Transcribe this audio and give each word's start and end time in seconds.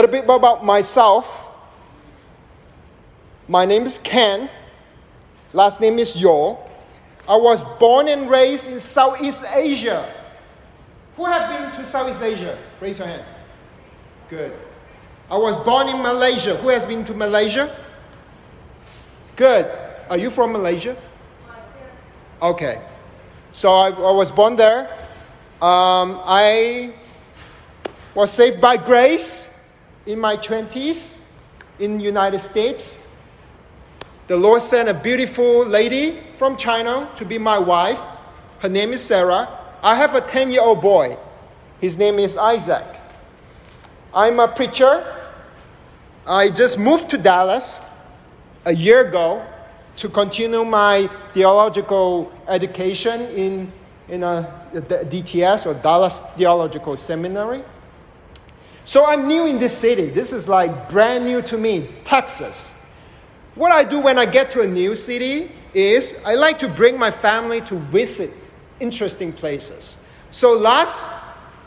little 0.00 0.10
bit 0.10 0.26
more 0.26 0.36
about 0.36 0.64
myself. 0.64 1.50
My 3.48 3.64
name 3.64 3.84
is 3.84 3.98
Ken. 3.98 4.48
Last 5.52 5.80
name 5.80 5.98
is 5.98 6.14
Yo. 6.14 6.58
I 7.26 7.36
was 7.36 7.64
born 7.78 8.08
and 8.08 8.30
raised 8.30 8.68
in 8.68 8.78
Southeast 8.78 9.44
Asia. 9.52 10.14
Who 11.16 11.24
have 11.24 11.50
been 11.50 11.72
to 11.72 11.84
Southeast 11.84 12.22
Asia? 12.22 12.56
Raise 12.80 12.98
your 12.98 13.08
hand. 13.08 13.24
Good. 14.30 14.52
I 15.30 15.36
was 15.36 15.56
born 15.56 15.88
in 15.88 16.00
Malaysia. 16.00 16.56
Who 16.56 16.68
has 16.68 16.84
been 16.84 17.04
to 17.04 17.14
Malaysia? 17.14 17.74
Good. 19.36 19.66
Are 20.08 20.16
you 20.16 20.30
from 20.30 20.52
Malaysia? 20.52 20.96
Okay. 22.40 22.80
So 23.50 23.72
I, 23.72 23.90
I 23.90 24.12
was 24.12 24.30
born 24.30 24.56
there. 24.56 24.88
Um, 25.60 26.20
I 26.24 26.94
was 28.14 28.30
saved 28.30 28.60
by 28.60 28.76
grace 28.76 29.50
in 30.08 30.18
my 30.18 30.38
20s 30.38 31.20
in 31.78 31.98
the 31.98 32.04
United 32.04 32.38
States. 32.38 32.98
The 34.26 34.36
Lord 34.36 34.62
sent 34.62 34.88
a 34.88 34.94
beautiful 34.94 35.66
lady 35.66 36.18
from 36.38 36.56
China 36.56 37.10
to 37.16 37.26
be 37.26 37.36
my 37.38 37.58
wife. 37.58 38.00
Her 38.60 38.70
name 38.70 38.92
is 38.92 39.02
Sarah. 39.02 39.46
I 39.82 39.94
have 39.96 40.14
a 40.14 40.22
10 40.22 40.50
year 40.50 40.62
old 40.62 40.80
boy. 40.80 41.18
His 41.78 41.98
name 41.98 42.18
is 42.18 42.38
Isaac. 42.38 42.86
I'm 44.14 44.40
a 44.40 44.48
preacher. 44.48 45.04
I 46.26 46.48
just 46.48 46.78
moved 46.78 47.10
to 47.10 47.18
Dallas 47.18 47.78
a 48.64 48.72
year 48.74 49.06
ago 49.06 49.44
to 49.96 50.08
continue 50.08 50.64
my 50.64 51.08
theological 51.34 52.32
education 52.48 53.20
in, 53.36 53.72
in 54.08 54.22
a, 54.22 54.48
DTS 54.72 55.66
or 55.66 55.74
Dallas 55.74 56.18
Theological 56.36 56.96
Seminary. 56.96 57.62
So 58.88 59.04
I'm 59.04 59.28
new 59.28 59.44
in 59.44 59.58
this 59.58 59.76
city. 59.76 60.06
This 60.06 60.32
is 60.32 60.48
like 60.48 60.88
brand 60.88 61.26
new 61.26 61.42
to 61.42 61.58
me, 61.58 61.90
Texas. 62.04 62.72
What 63.54 63.70
I 63.70 63.84
do 63.84 64.00
when 64.00 64.18
I 64.18 64.24
get 64.24 64.50
to 64.52 64.62
a 64.62 64.66
new 64.66 64.94
city 64.94 65.52
is 65.74 66.16
I 66.24 66.36
like 66.36 66.58
to 66.60 66.70
bring 66.70 66.98
my 66.98 67.10
family 67.10 67.60
to 67.68 67.74
visit 67.74 68.30
interesting 68.80 69.30
places. 69.30 69.98
So 70.30 70.54
last 70.54 71.04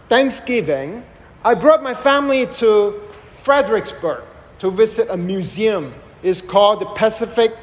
Thanksgiving, 0.10 1.06
I 1.44 1.54
brought 1.54 1.84
my 1.84 1.94
family 1.94 2.48
to 2.54 3.00
Fredericksburg 3.34 4.24
to 4.58 4.72
visit 4.72 5.08
a 5.12 5.16
museum. 5.16 5.94
It's 6.24 6.42
called 6.42 6.82
the 6.82 6.88
Pacific 6.88 7.56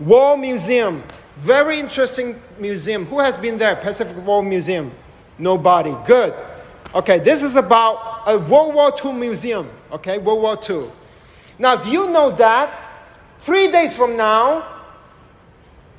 War 0.00 0.36
Museum. 0.36 1.04
Very 1.36 1.78
interesting 1.78 2.42
museum. 2.58 3.06
Who 3.06 3.20
has 3.20 3.36
been 3.36 3.58
there? 3.58 3.76
Pacific 3.76 4.16
War 4.26 4.42
Museum? 4.42 4.90
Nobody. 5.38 5.94
Good. 6.04 6.34
Okay, 6.94 7.18
this 7.18 7.42
is 7.42 7.56
about 7.56 8.22
a 8.26 8.38
World 8.38 8.74
War 8.74 8.92
II 9.04 9.12
museum. 9.14 9.68
Okay, 9.90 10.18
World 10.18 10.42
War 10.42 10.58
II. 10.68 10.90
Now, 11.58 11.74
do 11.76 11.90
you 11.90 12.08
know 12.10 12.30
that 12.30 12.72
three 13.38 13.68
days 13.68 13.96
from 13.96 14.16
now, 14.16 14.64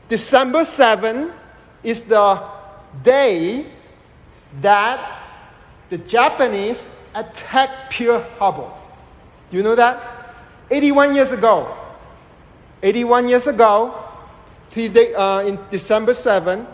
December 0.08 0.64
7 0.64 1.32
is 1.84 2.02
the 2.02 2.42
day 3.04 3.66
that 4.62 5.24
the 5.90 5.98
Japanese 5.98 6.88
attacked 7.14 7.92
Pearl 7.94 8.26
Harbor. 8.38 8.72
Do 9.50 9.58
you 9.58 9.64
know 9.64 9.76
that? 9.76 10.34
81 10.72 11.16
years 11.16 11.32
ago. 11.32 11.76
81 12.84 13.28
years 13.28 13.48
ago, 13.48 13.94
uh, 14.78 15.44
in 15.46 15.60
December 15.72 16.14
7, 16.14 16.68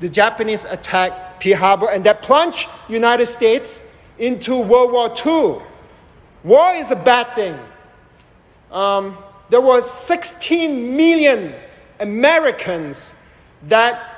the 0.00 0.08
Japanese 0.08 0.64
attacked 0.64 1.25
Pearl 1.40 1.56
Harbor 1.56 1.90
and 1.90 2.04
that 2.04 2.22
plunged 2.22 2.68
United 2.88 3.26
States 3.26 3.82
into 4.18 4.58
World 4.58 4.92
War 4.92 5.12
II. 5.24 5.62
War 6.44 6.74
is 6.74 6.90
a 6.90 6.96
bad 6.96 7.34
thing. 7.34 7.58
Um, 8.70 9.16
there 9.50 9.60
were 9.60 9.82
16 9.82 10.96
million 10.96 11.52
Americans 12.00 13.12
that 13.64 14.14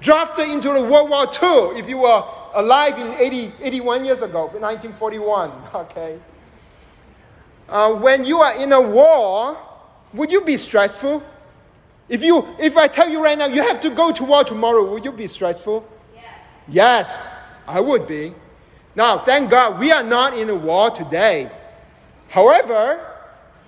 drafted 0.00 0.48
into 0.48 0.72
the 0.72 0.82
World 0.82 1.08
War 1.08 1.26
II 1.26 1.78
if 1.78 1.88
you 1.88 1.98
were 1.98 2.24
alive 2.54 2.98
in 2.98 3.14
80, 3.14 3.52
81 3.62 4.06
years 4.06 4.22
ago, 4.22 4.46
1941. 4.46 5.52
Okay. 5.74 6.18
Uh, 7.68 7.94
when 7.94 8.24
you 8.24 8.38
are 8.38 8.60
in 8.60 8.72
a 8.72 8.80
war, 8.80 9.56
would 10.14 10.32
you 10.32 10.40
be 10.40 10.56
stressful? 10.56 11.22
If, 12.08 12.22
you, 12.22 12.46
if 12.58 12.76
I 12.76 12.88
tell 12.88 13.08
you 13.08 13.22
right 13.22 13.36
now, 13.36 13.46
you 13.46 13.62
have 13.62 13.80
to 13.80 13.90
go 13.90 14.12
to 14.12 14.24
war 14.24 14.44
tomorrow, 14.44 14.90
would 14.90 15.04
you 15.04 15.12
be 15.12 15.26
stressful? 15.26 15.86
Yes. 16.14 16.24
Yes, 16.68 17.22
I 17.66 17.80
would 17.80 18.08
be. 18.08 18.34
Now, 18.94 19.18
thank 19.18 19.50
God 19.50 19.78
we 19.78 19.92
are 19.92 20.02
not 20.02 20.36
in 20.36 20.48
a 20.48 20.54
war 20.54 20.90
today. 20.90 21.50
However, 22.28 23.04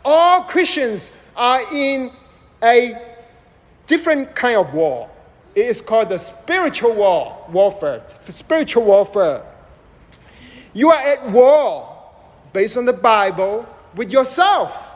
all 0.05 0.43
Christians 0.43 1.13
are 1.37 1.61
in 1.73 2.11
a 2.63 2.95
different 3.87 4.35
kind 4.35 4.57
of 4.57 4.73
war. 4.73 5.11
It 5.55 5.67
is 5.67 5.81
called 5.81 6.09
the 6.11 6.19
spiritual 6.19 6.95
war, 6.95 7.45
warfare. 7.51 8.03
Spiritual 8.29 8.85
warfare. 8.85 9.45
You 10.73 10.91
are 10.91 11.01
at 11.01 11.31
war 11.31 11.97
based 12.53 12.77
on 12.77 12.85
the 12.85 12.93
Bible 12.93 13.67
with 13.95 14.11
yourself. 14.11 14.87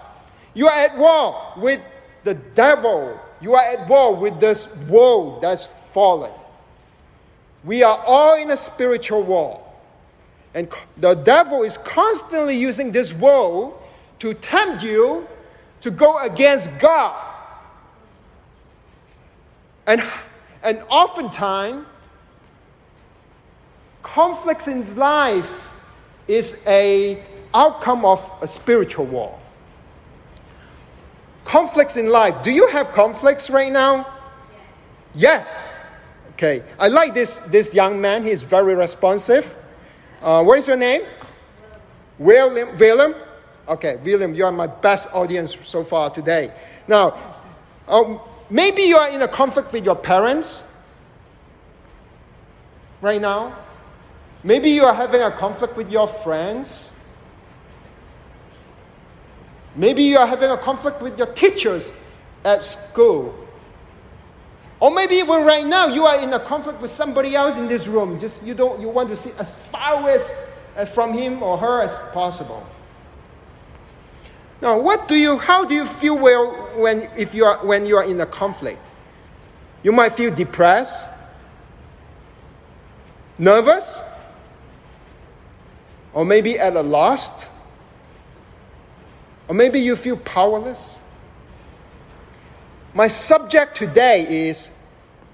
You 0.54 0.68
are 0.68 0.74
at 0.74 0.96
war 0.96 1.52
with 1.56 1.80
the 2.22 2.34
devil. 2.34 3.20
You 3.44 3.56
are 3.56 3.62
at 3.62 3.86
war 3.90 4.16
with 4.16 4.40
this 4.40 4.74
world 4.88 5.42
that's 5.42 5.66
fallen. 5.92 6.32
We 7.62 7.82
are 7.82 7.98
all 8.06 8.38
in 8.38 8.50
a 8.50 8.56
spiritual 8.56 9.22
war. 9.22 9.60
And 10.54 10.66
the 10.96 11.12
devil 11.12 11.62
is 11.62 11.76
constantly 11.76 12.56
using 12.56 12.90
this 12.90 13.12
world 13.12 13.78
to 14.20 14.32
tempt 14.32 14.82
you 14.82 15.28
to 15.82 15.90
go 15.90 16.16
against 16.20 16.70
God. 16.78 17.22
And, 19.86 20.02
and 20.62 20.82
oftentimes, 20.88 21.84
conflicts 24.02 24.68
in 24.68 24.96
life 24.96 25.68
is 26.26 26.58
a 26.66 27.22
outcome 27.52 28.06
of 28.06 28.26
a 28.40 28.48
spiritual 28.48 29.04
war. 29.04 29.38
Conflicts 31.44 31.96
in 31.96 32.08
life. 32.08 32.42
Do 32.42 32.50
you 32.50 32.68
have 32.68 32.92
conflicts 32.92 33.50
right 33.50 33.72
now? 33.72 34.06
Yes. 35.14 35.78
Okay. 36.32 36.62
I 36.78 36.88
like 36.88 37.14
this, 37.14 37.38
this 37.48 37.74
young 37.74 38.00
man. 38.00 38.24
He's 38.24 38.42
very 38.42 38.74
responsive. 38.74 39.56
Uh, 40.22 40.42
what 40.42 40.58
is 40.58 40.66
your 40.66 40.76
name? 40.76 41.02
William. 42.18 42.76
William? 42.78 43.14
Okay, 43.66 43.96
William, 44.04 44.34
you 44.34 44.44
are 44.44 44.52
my 44.52 44.66
best 44.66 45.08
audience 45.12 45.56
so 45.64 45.82
far 45.82 46.10
today. 46.10 46.52
Now, 46.86 47.16
um, 47.88 48.20
maybe 48.50 48.82
you 48.82 48.96
are 48.96 49.08
in 49.08 49.22
a 49.22 49.28
conflict 49.28 49.72
with 49.72 49.84
your 49.84 49.96
parents 49.96 50.62
right 53.00 53.20
now. 53.20 53.56
Maybe 54.42 54.68
you 54.68 54.84
are 54.84 54.94
having 54.94 55.22
a 55.22 55.30
conflict 55.30 55.76
with 55.76 55.90
your 55.90 56.06
friends. 56.06 56.90
Maybe 59.76 60.04
you 60.04 60.18
are 60.18 60.26
having 60.26 60.50
a 60.50 60.56
conflict 60.56 61.02
with 61.02 61.18
your 61.18 61.26
teachers 61.28 61.92
at 62.44 62.62
school. 62.62 63.34
Or 64.80 64.90
maybe 64.90 65.16
even 65.16 65.44
right 65.44 65.66
now 65.66 65.86
you 65.86 66.04
are 66.04 66.20
in 66.20 66.32
a 66.32 66.40
conflict 66.40 66.80
with 66.80 66.90
somebody 66.90 67.34
else 67.34 67.56
in 67.56 67.68
this 67.68 67.86
room. 67.86 68.20
Just 68.20 68.42
you 68.42 68.54
don't 68.54 68.80
you 68.80 68.88
want 68.88 69.08
to 69.08 69.16
sit 69.16 69.34
as 69.38 69.54
far 69.72 70.00
away 70.00 70.14
as, 70.14 70.34
as 70.76 70.90
from 70.90 71.12
him 71.12 71.42
or 71.42 71.56
her 71.58 71.80
as 71.80 71.98
possible. 72.12 72.66
Now, 74.60 74.78
what 74.78 75.08
do 75.08 75.14
you 75.14 75.38
how 75.38 75.64
do 75.64 75.74
you 75.74 75.86
feel 75.86 76.18
well 76.18 76.70
when 76.76 77.08
if 77.16 77.34
you 77.34 77.44
are 77.44 77.64
when 77.64 77.86
you 77.86 77.96
are 77.96 78.04
in 78.04 78.20
a 78.20 78.26
conflict? 78.26 78.78
You 79.82 79.92
might 79.92 80.14
feel 80.14 80.34
depressed, 80.34 81.06
nervous, 83.38 84.02
or 86.14 86.24
maybe 86.24 86.58
at 86.58 86.76
a 86.76 86.82
loss 86.82 87.46
or 89.48 89.54
maybe 89.54 89.80
you 89.80 89.96
feel 89.96 90.16
powerless. 90.16 91.00
My 92.94 93.08
subject 93.08 93.76
today 93.76 94.48
is 94.48 94.70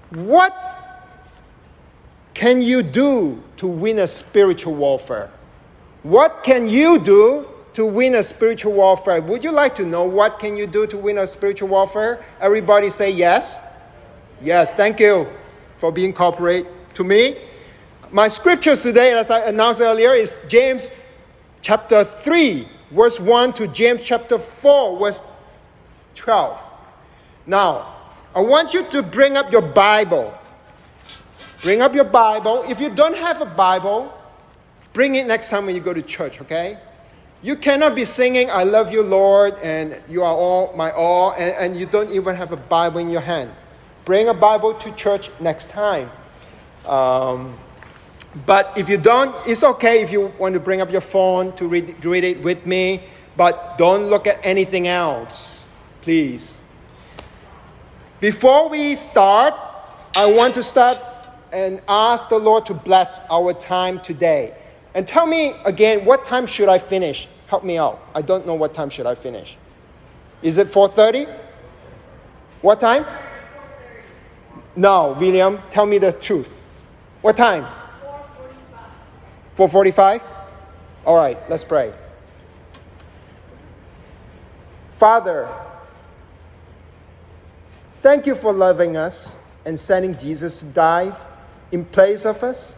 what 0.09 0.61
can 2.33 2.61
you 2.61 2.81
do 2.81 3.41
to 3.57 3.67
win 3.67 3.99
a 3.99 4.07
spiritual 4.07 4.73
warfare? 4.73 5.29
What 6.03 6.43
can 6.43 6.67
you 6.67 6.99
do 6.99 7.47
to 7.73 7.85
win 7.85 8.15
a 8.15 8.23
spiritual 8.23 8.73
warfare? 8.73 9.21
Would 9.21 9.43
you 9.43 9.51
like 9.51 9.75
to 9.75 9.85
know 9.85 10.03
what 10.03 10.39
can 10.39 10.57
you 10.57 10.67
do 10.67 10.87
to 10.87 10.97
win 10.97 11.19
a 11.19 11.27
spiritual 11.27 11.69
warfare? 11.69 12.23
Everybody 12.39 12.89
say 12.89 13.11
yes. 13.11 13.61
Yes, 14.41 14.73
thank 14.73 14.99
you 14.99 15.27
for 15.77 15.91
being 15.91 16.13
cooperate 16.13 16.65
to 16.95 17.03
me. 17.03 17.37
My 18.09 18.27
scriptures 18.27 18.81
today, 18.81 19.13
as 19.13 19.31
I 19.31 19.41
announced 19.41 19.81
earlier, 19.81 20.13
is 20.13 20.37
James 20.47 20.91
chapter 21.61 22.03
3, 22.03 22.67
verse 22.91 23.19
1 23.19 23.53
to 23.53 23.67
James 23.67 24.01
chapter 24.03 24.37
4, 24.37 24.99
verse 24.99 25.21
12. 26.15 26.59
Now, 27.47 27.95
I 28.35 28.41
want 28.41 28.73
you 28.73 28.83
to 28.91 29.01
bring 29.01 29.37
up 29.37 29.51
your 29.51 29.61
Bible. 29.61 30.33
Bring 31.61 31.81
up 31.81 31.93
your 31.93 32.05
Bible. 32.05 32.63
If 32.67 32.79
you 32.79 32.89
don't 32.89 33.15
have 33.15 33.41
a 33.41 33.45
Bible, 33.45 34.13
bring 34.93 35.15
it 35.15 35.27
next 35.27 35.49
time 35.49 35.65
when 35.65 35.75
you 35.75 35.81
go 35.81 35.93
to 35.93 36.01
church, 36.01 36.41
okay? 36.41 36.79
You 37.43 37.55
cannot 37.55 37.95
be 37.95 38.05
singing, 38.05 38.51
I 38.51 38.63
love 38.63 38.91
you, 38.91 39.01
Lord, 39.01 39.55
and 39.63 39.99
you 40.07 40.23
are 40.23 40.33
all 40.33 40.73
my 40.75 40.91
all, 40.91 41.31
and, 41.31 41.55
and 41.55 41.79
you 41.79 41.87
don't 41.87 42.11
even 42.11 42.35
have 42.35 42.51
a 42.51 42.57
Bible 42.57 42.99
in 42.99 43.09
your 43.09 43.21
hand. 43.21 43.51
Bring 44.05 44.27
a 44.27 44.33
Bible 44.33 44.73
to 44.75 44.91
church 44.91 45.31
next 45.39 45.69
time. 45.69 46.11
Um, 46.85 47.57
but 48.45 48.77
if 48.77 48.87
you 48.87 48.97
don't, 48.97 49.35
it's 49.47 49.63
okay 49.63 50.01
if 50.01 50.11
you 50.11 50.31
want 50.37 50.53
to 50.53 50.59
bring 50.59 50.81
up 50.81 50.91
your 50.91 51.01
phone 51.01 51.55
to 51.57 51.67
read, 51.67 52.03
read 52.05 52.23
it 52.23 52.41
with 52.41 52.65
me, 52.65 53.03
but 53.35 53.77
don't 53.77 54.05
look 54.05 54.27
at 54.27 54.39
anything 54.43 54.87
else, 54.87 55.63
please. 56.01 56.55
Before 58.19 58.69
we 58.69 58.95
start, 58.95 59.53
I 60.15 60.25
want 60.31 60.53
to 60.55 60.63
start 60.63 60.97
and 61.51 61.81
ask 61.87 62.29
the 62.29 62.37
Lord 62.37 62.65
to 62.67 62.73
bless 62.73 63.19
our 63.29 63.53
time 63.53 63.99
today. 63.99 64.55
And 64.93 65.07
tell 65.07 65.25
me 65.25 65.55
again, 65.65 66.05
what 66.05 66.23
time 66.25 66.45
should 66.45 66.69
I 66.69 66.77
finish? 66.77 67.27
Help 67.47 67.63
me 67.63 67.77
out. 67.77 67.99
I 68.15 68.21
don't 68.21 68.45
know 68.45 68.53
what 68.53 68.73
time 68.73 68.89
should 68.89 69.05
I 69.05 69.15
finish. 69.15 69.57
Is 70.41 70.57
it 70.57 70.67
4:30? 70.67 71.27
What 72.61 72.79
time? 72.79 73.05
No, 74.75 75.15
William, 75.19 75.59
tell 75.69 75.85
me 75.85 75.97
the 75.97 76.13
truth. 76.13 76.61
What 77.21 77.35
time? 77.35 77.65
4:45. 79.55 80.21
All 81.05 81.15
right, 81.15 81.37
let's 81.49 81.63
pray. 81.63 81.93
Father, 84.91 85.49
thank 88.01 88.25
you 88.27 88.35
for 88.35 88.53
loving 88.53 88.95
us 88.95 89.35
and 89.65 89.79
sending 89.79 90.15
Jesus 90.15 90.59
to 90.59 90.65
die 90.65 91.15
in 91.71 91.85
place 91.85 92.25
of 92.25 92.43
us. 92.43 92.75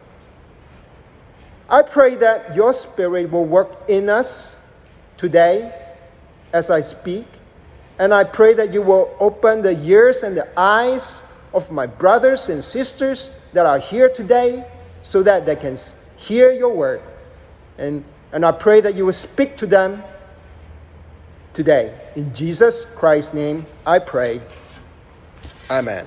I 1.70 1.81
pray 1.81 2.16
that 2.16 2.56
your 2.56 2.74
spirit 2.74 3.31
will 3.31 3.46
work 3.46 3.90
in 3.90 4.10
us 4.10 4.56
today 5.18 5.74
as 6.54 6.70
I 6.70 6.81
speak. 6.81 7.25
And 8.00 8.14
I 8.14 8.24
pray 8.24 8.54
that 8.54 8.74
you 8.74 8.81
will 8.81 9.16
open 9.20 9.62
the 9.62 9.78
ears 9.84 10.24
and 10.24 10.36
the 10.36 10.48
eyes 10.58 11.24
of 11.54 11.72
my 11.72 11.86
brothers 11.86 12.50
and 12.50 12.64
sisters 12.64 13.30
that 13.54 13.66
are 13.66 13.80
here 13.80 14.10
today 14.10 14.66
so 15.02 15.24
that 15.24 15.46
they 15.46 15.56
can 15.56 15.78
hear 16.28 16.52
your 16.52 16.74
word. 16.74 17.02
And, 17.78 18.04
and 18.31 18.46
I 18.46 18.52
pray 18.52 18.81
that 18.81 18.96
you 18.96 19.06
will 19.06 19.14
speak 19.14 19.58
to 19.58 19.68
them 19.68 20.04
today. 21.54 21.94
In 22.16 22.34
Jesus 22.34 22.86
Christ's 22.86 23.34
name, 23.34 23.66
I 23.86 24.00
pray. 24.00 24.42
Amen. 25.70 26.06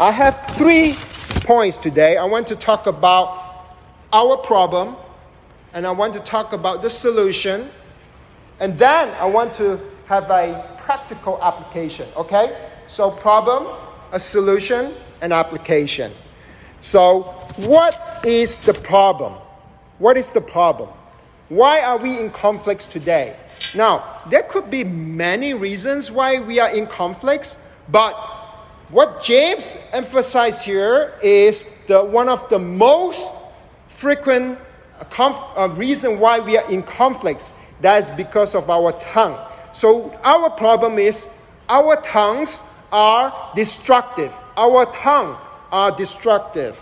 I 0.00 0.10
have 0.10 0.46
three 0.56 0.94
points 1.44 1.76
today. 1.76 2.16
I 2.16 2.24
want 2.24 2.46
to 2.48 2.56
talk 2.56 2.86
about 2.86 3.76
our 4.12 4.36
problem, 4.38 4.96
and 5.74 5.86
I 5.86 5.90
want 5.90 6.14
to 6.14 6.20
talk 6.20 6.52
about 6.52 6.82
the 6.82 6.90
solution, 6.90 7.70
and 8.60 8.78
then 8.78 9.10
I 9.14 9.26
want 9.26 9.52
to 9.54 9.78
have 10.06 10.30
a 10.30 10.76
practical 10.78 11.38
application, 11.42 12.08
okay? 12.16 12.70
So, 12.86 13.10
problem, 13.10 13.66
a 14.12 14.20
solution, 14.20 14.94
an 15.20 15.32
application. 15.32 16.12
So, 16.84 17.22
what 17.64 18.26
is 18.26 18.58
the 18.58 18.74
problem? 18.74 19.32
What 19.98 20.18
is 20.18 20.28
the 20.28 20.42
problem? 20.42 20.90
Why 21.48 21.80
are 21.80 21.96
we 21.96 22.20
in 22.20 22.30
conflicts 22.30 22.86
today? 22.86 23.38
Now, 23.74 24.20
there 24.28 24.42
could 24.42 24.68
be 24.68 24.84
many 24.84 25.54
reasons 25.54 26.10
why 26.10 26.40
we 26.40 26.60
are 26.60 26.68
in 26.68 26.86
conflicts, 26.86 27.56
but 27.88 28.12
what 28.90 29.24
James 29.24 29.78
emphasized 29.92 30.60
here 30.60 31.14
is 31.22 31.64
the 31.86 32.04
one 32.04 32.28
of 32.28 32.46
the 32.50 32.58
most 32.58 33.32
frequent 33.88 34.58
uh, 35.18 35.68
reason 35.76 36.20
why 36.20 36.38
we 36.38 36.58
are 36.58 36.70
in 36.70 36.82
conflicts. 36.82 37.54
That 37.80 38.04
is 38.04 38.10
because 38.10 38.54
of 38.54 38.68
our 38.68 38.92
tongue. 38.92 39.38
So 39.72 40.12
our 40.22 40.50
problem 40.50 40.98
is 40.98 41.28
our 41.66 41.96
tongues 42.02 42.60
are 42.92 43.32
destructive. 43.56 44.34
Our 44.58 44.84
tongue 44.92 45.38
are 45.74 45.90
destructive. 45.90 46.80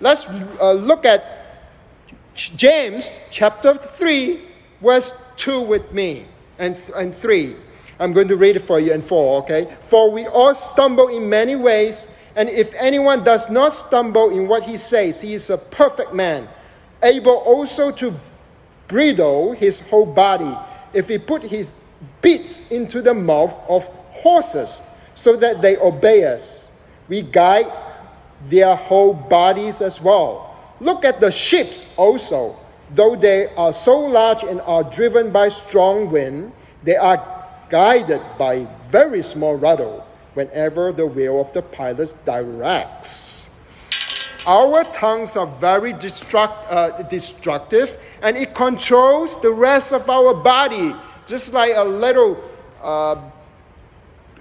Let's 0.00 0.26
uh, 0.26 0.72
look 0.72 1.04
at 1.04 1.22
James 2.34 3.20
chapter 3.30 3.74
3, 3.74 4.40
verse 4.80 5.14
2 5.36 5.60
with 5.60 5.92
me 5.92 6.26
and, 6.58 6.76
and 6.96 7.14
3. 7.14 7.54
I'm 8.00 8.12
going 8.12 8.26
to 8.26 8.36
read 8.36 8.56
it 8.56 8.62
for 8.62 8.80
you 8.80 8.92
and 8.92 9.04
4, 9.04 9.42
okay? 9.44 9.76
For 9.82 10.10
we 10.10 10.26
all 10.26 10.56
stumble 10.56 11.06
in 11.06 11.28
many 11.28 11.54
ways, 11.54 12.08
and 12.34 12.48
if 12.48 12.74
anyone 12.74 13.22
does 13.22 13.48
not 13.48 13.74
stumble 13.74 14.30
in 14.30 14.48
what 14.48 14.64
he 14.64 14.76
says, 14.76 15.20
he 15.20 15.34
is 15.34 15.48
a 15.48 15.56
perfect 15.56 16.12
man 16.12 16.48
able 17.04 17.36
also 17.46 17.92
to 17.92 18.18
bridle 18.88 19.52
his 19.52 19.80
whole 19.80 20.06
body 20.06 20.56
if 20.92 21.08
he 21.08 21.16
put 21.16 21.44
his 21.44 21.72
bits 22.20 22.64
into 22.70 23.02
the 23.02 23.14
mouth 23.14 23.54
of 23.68 23.86
horses 24.10 24.82
so 25.14 25.36
that 25.36 25.62
they 25.62 25.76
obey 25.76 26.24
us. 26.24 26.72
We 27.08 27.22
guide 27.22 27.66
their 28.48 28.74
whole 28.74 29.14
bodies 29.14 29.80
as 29.80 30.00
well. 30.00 30.56
Look 30.80 31.04
at 31.04 31.20
the 31.20 31.30
ships 31.30 31.86
also. 31.96 32.56
Though 32.90 33.16
they 33.16 33.48
are 33.54 33.72
so 33.72 33.98
large 33.98 34.42
and 34.42 34.60
are 34.62 34.84
driven 34.84 35.30
by 35.30 35.48
strong 35.48 36.10
wind, 36.10 36.52
they 36.82 36.96
are 36.96 37.18
guided 37.70 38.20
by 38.38 38.66
very 38.88 39.22
small 39.22 39.56
rudder 39.56 40.02
whenever 40.34 40.92
the 40.92 41.06
will 41.06 41.40
of 41.40 41.52
the 41.52 41.62
pilot 41.62 42.14
directs. 42.24 43.48
Our 44.46 44.84
tongues 44.92 45.36
are 45.36 45.46
very 45.46 45.92
destruct, 45.94 46.66
uh, 46.68 47.02
destructive 47.02 47.96
and 48.22 48.36
it 48.36 48.54
controls 48.54 49.40
the 49.40 49.52
rest 49.52 49.92
of 49.92 50.10
our 50.10 50.34
body, 50.34 50.94
just 51.26 51.52
like 51.52 51.72
a 51.76 51.84
little 51.84 52.42
uh, 52.82 53.16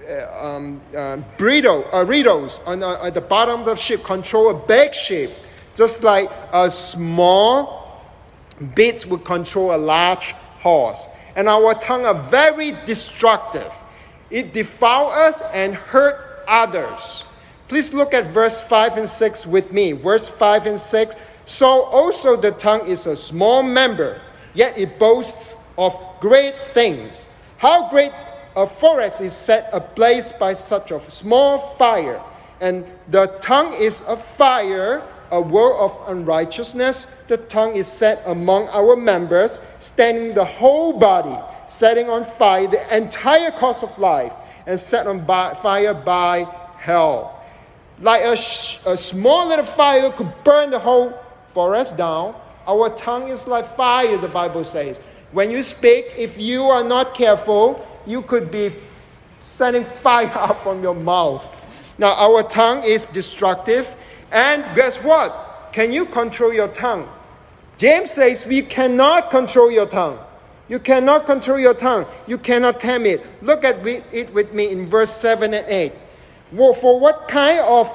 uh 0.08 0.46
um, 0.46 0.82
uh, 0.96 1.18
bridle, 1.38 1.86
uh, 1.94 2.04
riddles 2.06 2.60
on, 2.66 2.84
uh, 2.84 3.04
at 3.04 3.14
the 3.14 3.22
bottom 3.22 3.62
of 3.62 3.66
the 3.66 3.76
ship 3.76 4.04
control 4.04 4.50
a 4.50 4.54
big 4.54 4.94
ship, 4.94 5.32
just 5.76 6.04
like 6.04 6.30
a 6.52 6.70
small 6.70 8.02
bit 8.76 9.06
would 9.06 9.26
control 9.26 9.76
a 9.76 9.78
large 9.78 10.34
horse. 10.60 11.08
And 11.36 11.48
our 11.48 11.74
tongue 11.76 12.06
are 12.06 12.14
very 12.14 12.74
destructive. 12.86 13.72
It 14.30 14.54
defiles 14.54 15.14
us 15.14 15.42
and 15.54 15.76
hurt 15.76 16.44
others. 16.48 17.24
Please 17.68 17.94
look 17.94 18.14
at 18.14 18.28
verse 18.28 18.62
5 18.62 18.98
and 18.98 19.08
6 19.08 19.48
with 19.48 19.72
me. 19.72 19.94
Verse 19.94 20.30
5 20.30 20.66
and 20.68 20.80
6. 20.80 21.16
So 21.46 21.84
also 21.84 22.36
the 22.36 22.52
tongue 22.52 22.86
is 22.86 23.08
a 23.08 23.16
small 23.16 23.64
member, 23.64 24.22
yet 24.54 24.78
it 24.78 25.00
boasts 25.00 25.56
of 25.78 25.98
great 26.20 26.56
things. 26.74 27.28
How 27.58 27.90
great 27.90 28.12
a 28.56 28.68
forest 28.68 29.22
is 29.22 29.34
set 29.34 29.70
ablaze 29.74 30.32
by 30.32 30.54
such 30.54 30.92
a 30.92 31.00
small 31.10 31.58
fire. 31.76 32.22
And 32.60 32.86
the 33.10 33.28
tongue 33.42 33.74
is 33.74 34.02
a 34.08 34.16
fire, 34.16 35.02
a 35.32 35.42
world 35.42 35.80
of 35.80 36.10
unrighteousness. 36.10 37.08
The 37.28 37.38
tongue 37.38 37.76
is 37.76 37.88
set 37.88 38.22
among 38.26 38.68
our 38.70 38.96
members, 38.96 39.62
standing 39.80 40.34
the 40.34 40.46
whole 40.46 40.94
body, 40.94 41.38
setting 41.70 42.10
on 42.10 42.24
fire 42.24 42.68
the 42.68 42.96
entire 42.96 43.52
course 43.52 43.84
of 43.84 43.98
life, 43.98 44.34
and 44.66 44.80
set 44.80 45.08
on 45.08 45.26
fire 45.26 45.94
by 45.94 46.46
hell 46.78 47.42
like 48.02 48.24
a, 48.24 48.36
sh- 48.36 48.80
a 48.86 48.98
small 48.98 49.48
little 49.48 49.66
fire 49.66 50.12
could 50.12 50.32
burn 50.44 50.72
the 50.72 50.80
whole 50.80 51.14
forest 51.54 51.98
down. 51.98 52.36
Our 52.68 52.90
tongue 52.90 53.30
is 53.30 53.48
like 53.48 53.76
fire, 53.76 54.18
the 54.18 54.28
Bible 54.28 54.64
says. 54.64 55.00
When 55.32 55.50
you 55.50 55.64
speak, 55.64 56.06
if 56.18 56.38
you 56.38 56.64
are 56.64 56.84
not 56.84 57.14
careful, 57.14 57.86
you 58.06 58.22
could 58.22 58.52
be 58.52 58.72
sending 59.40 59.84
fire 59.84 60.56
from 60.64 60.82
your 60.82 60.96
mouth. 60.96 61.48
Now, 61.98 62.14
our 62.14 62.44
tongue 62.44 62.84
is 62.84 63.06
destructive, 63.08 63.94
and 64.32 64.64
guess 64.76 64.98
what? 64.98 65.70
Can 65.74 65.92
you 65.92 66.06
control 66.06 66.54
your 66.54 66.68
tongue? 66.68 67.08
James 67.78 68.12
says 68.12 68.46
we 68.46 68.62
cannot 68.62 69.30
control 69.32 69.72
your 69.72 69.88
tongue. 69.88 70.20
You 70.68 70.80
cannot 70.80 71.26
control 71.26 71.60
your 71.60 71.74
tongue. 71.74 72.06
You 72.28 72.38
cannot 72.38 72.80
tame 72.80 73.06
it. 73.06 73.26
Look 73.44 73.64
at 73.66 73.86
it 73.86 74.34
with 74.34 74.54
me 74.54 74.72
in 74.72 74.86
verse 74.86 75.12
7 75.16 75.54
and 75.54 75.68
8. 75.68 75.94
Well, 76.52 76.74
for 76.74 77.00
what 77.00 77.28
kind 77.28 77.60
of 77.60 77.94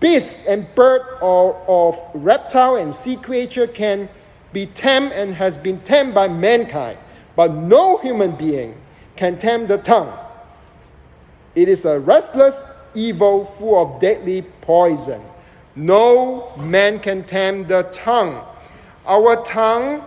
beast 0.00 0.44
and 0.46 0.72
bird 0.74 1.02
or 1.20 1.54
of 1.68 1.98
reptile 2.14 2.76
and 2.76 2.94
sea 2.94 3.16
creature 3.16 3.66
can 3.66 4.08
be 4.52 4.66
tamed 4.66 5.12
and 5.12 5.34
has 5.34 5.56
been 5.56 5.80
tamed 5.80 6.14
by 6.14 6.26
mankind, 6.26 6.98
but 7.36 7.52
no 7.52 7.98
human 7.98 8.32
being 8.36 8.74
can 9.20 9.38
tame 9.38 9.66
the 9.66 9.76
tongue. 9.76 10.10
It 11.54 11.68
is 11.68 11.84
a 11.84 12.00
restless 12.00 12.64
evil 12.94 13.44
full 13.44 13.76
of 13.76 14.00
deadly 14.00 14.40
poison. 14.62 15.20
No 15.76 16.50
man 16.56 16.98
can 17.00 17.24
tame 17.24 17.68
the 17.68 17.82
tongue. 17.92 18.42
Our 19.04 19.44
tongue 19.44 20.06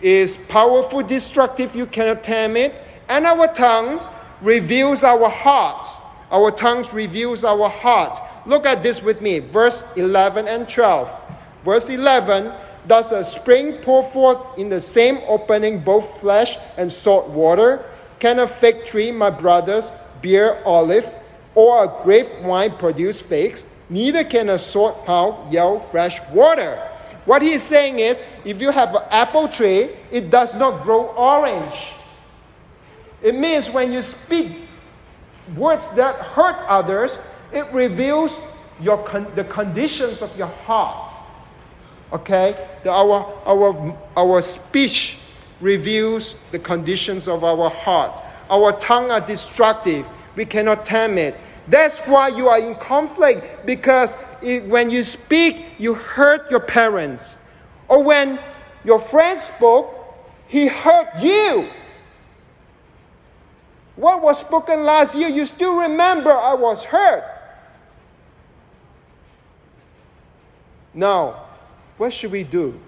is 0.00 0.36
powerful, 0.36 1.02
destructive, 1.02 1.74
you 1.74 1.86
cannot 1.86 2.22
tame 2.22 2.56
it. 2.56 2.72
And 3.08 3.26
our 3.26 3.52
tongues 3.52 4.08
reveals 4.40 5.02
our 5.02 5.28
hearts. 5.28 5.98
Our 6.30 6.52
tongues 6.52 6.92
reveals 6.92 7.42
our 7.42 7.68
heart. 7.68 8.20
Look 8.46 8.64
at 8.64 8.80
this 8.80 9.02
with 9.02 9.20
me, 9.20 9.40
verse 9.40 9.82
11 9.96 10.46
and 10.46 10.68
12. 10.68 11.10
Verse 11.64 11.88
11 11.88 12.52
Does 12.86 13.10
a 13.10 13.24
spring 13.24 13.78
pour 13.82 14.04
forth 14.04 14.56
in 14.56 14.68
the 14.68 14.80
same 14.80 15.18
opening 15.26 15.80
both 15.80 16.20
flesh 16.20 16.56
and 16.76 16.92
salt 16.92 17.28
water? 17.28 17.84
Can 18.18 18.38
a 18.38 18.48
fig 18.48 18.86
tree, 18.86 19.12
my 19.12 19.30
brothers, 19.30 19.92
bear 20.22 20.64
olive, 20.66 21.06
or 21.54 21.84
a 21.84 22.02
grapevine 22.02 22.76
produce 22.76 23.20
figs? 23.20 23.66
Neither 23.88 24.24
can 24.24 24.48
a 24.48 24.58
salt 24.58 25.04
pond 25.04 25.52
yield 25.52 25.88
fresh 25.90 26.20
water. 26.30 26.76
What 27.24 27.42
he 27.42 27.52
is 27.52 27.62
saying 27.62 27.98
is, 27.98 28.22
if 28.44 28.60
you 28.60 28.70
have 28.70 28.94
an 28.94 29.02
apple 29.10 29.48
tree, 29.48 29.90
it 30.10 30.30
does 30.30 30.54
not 30.54 30.82
grow 30.82 31.08
orange. 31.08 31.92
It 33.22 33.34
means 33.34 33.68
when 33.68 33.92
you 33.92 34.02
speak 34.02 34.68
words 35.56 35.88
that 35.88 36.14
hurt 36.16 36.56
others, 36.68 37.20
it 37.52 37.66
reveals 37.72 38.36
your 38.80 38.98
con- 39.04 39.30
the 39.34 39.44
conditions 39.44 40.22
of 40.22 40.36
your 40.36 40.48
heart. 40.48 41.12
Okay? 42.12 42.54
The, 42.84 42.90
our, 42.90 43.34
our, 43.44 43.96
our 44.16 44.42
speech 44.42 45.18
reveals 45.60 46.36
the 46.50 46.58
conditions 46.58 47.28
of 47.28 47.44
our 47.44 47.70
heart. 47.70 48.22
Our 48.50 48.72
tongue 48.72 49.10
are 49.10 49.20
destructive. 49.20 50.06
We 50.36 50.44
cannot 50.44 50.84
tame 50.84 51.18
it. 51.18 51.36
That's 51.68 51.98
why 52.00 52.28
you 52.28 52.48
are 52.48 52.58
in 52.58 52.74
conflict 52.76 53.66
because 53.66 54.16
it, 54.42 54.64
when 54.66 54.90
you 54.90 55.02
speak, 55.02 55.64
you 55.78 55.94
hurt 55.94 56.50
your 56.50 56.60
parents. 56.60 57.36
Or 57.88 58.02
when 58.02 58.38
your 58.84 58.98
friend 58.98 59.40
spoke, 59.40 59.92
he 60.46 60.68
hurt 60.68 61.08
you. 61.20 61.68
What 63.96 64.22
was 64.22 64.38
spoken 64.40 64.84
last 64.84 65.16
year, 65.16 65.28
you 65.28 65.46
still 65.46 65.74
remember 65.74 66.30
I 66.30 66.54
was 66.54 66.84
hurt. 66.84 67.24
Now, 70.92 71.46
what 71.96 72.12
should 72.12 72.30
we 72.30 72.44
do? 72.44 72.78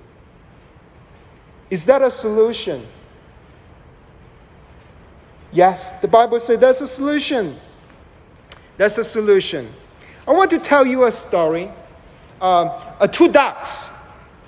Is 1.70 1.84
that 1.86 2.02
a 2.02 2.10
solution? 2.10 2.86
Yes, 5.52 5.92
the 6.00 6.08
Bible 6.08 6.40
says 6.40 6.58
that's 6.58 6.80
a 6.80 6.86
solution. 6.86 7.58
That's 8.76 8.98
a 8.98 9.04
solution. 9.04 9.72
I 10.26 10.32
want 10.32 10.50
to 10.50 10.58
tell 10.58 10.86
you 10.86 11.04
a 11.04 11.12
story. 11.12 11.70
Um, 12.40 12.70
a 13.00 13.08
two 13.08 13.28
ducks 13.28 13.90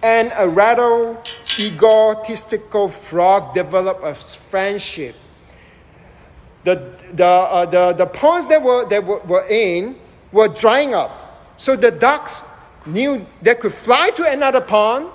and 0.03 0.33
a 0.37 0.49
rather 0.49 1.19
egotistical 1.59 2.89
frog 2.89 3.55
develop 3.55 4.03
a 4.03 4.15
friendship. 4.15 5.17
The, 6.65 6.95
the, 7.13 7.27
uh, 7.27 7.67
the, 7.67 7.93
the 7.95 8.07
ponds 8.07 8.47
that 8.49 8.63
were, 8.63 8.89
that 8.89 9.05
were, 9.05 9.19
were 9.21 9.47
in 9.49 9.97
were 10.31 10.49
drying 10.49 10.95
up. 10.95 11.53
So 11.57 11.75
the 11.77 11.91
ducks 11.91 12.43
knew 12.87 13.27
they 13.43 13.55
could 13.55 13.75
fly 13.75 14.11
to 14.11 14.31
another 14.31 14.61
pond. 14.61 15.09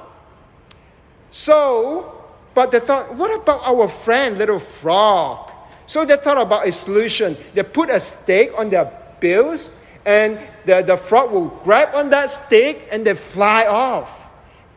So, 1.35 2.15
but 2.53 2.71
they 2.71 2.79
thought, 2.79 3.13
what 3.13 3.41
about 3.41 3.59
our 3.65 3.89
friend, 3.89 4.37
little 4.37 4.57
frog? 4.57 5.51
So 5.85 6.05
they 6.05 6.15
thought 6.15 6.37
about 6.37 6.65
a 6.65 6.71
solution. 6.71 7.35
They 7.53 7.61
put 7.61 7.89
a 7.89 7.99
stake 7.99 8.51
on 8.57 8.69
their 8.69 8.89
bills, 9.19 9.69
and 10.05 10.39
the, 10.65 10.81
the 10.81 10.95
frog 10.95 11.33
will 11.33 11.49
grab 11.65 11.93
on 11.93 12.09
that 12.11 12.31
stick 12.31 12.87
and 12.89 13.05
they 13.05 13.15
fly 13.15 13.65
off. 13.65 14.29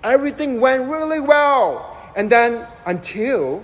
Everything 0.02 0.58
went 0.58 0.90
really 0.90 1.20
well. 1.20 1.96
And 2.16 2.28
then 2.28 2.66
until 2.86 3.62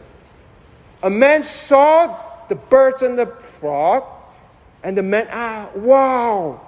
a 1.02 1.10
man 1.10 1.42
saw 1.42 2.16
the 2.48 2.54
birds 2.54 3.02
and 3.02 3.18
the 3.18 3.26
frog, 3.26 4.04
and 4.84 4.96
the 4.96 5.02
man, 5.02 5.26
ah, 5.32 5.68
wow, 5.74 6.60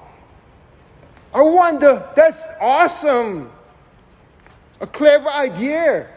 I 1.32 1.42
wonder, 1.42 2.04
that's 2.16 2.48
awesome. 2.60 3.52
A 4.80 4.88
clever 4.88 5.28
idea. 5.28 6.08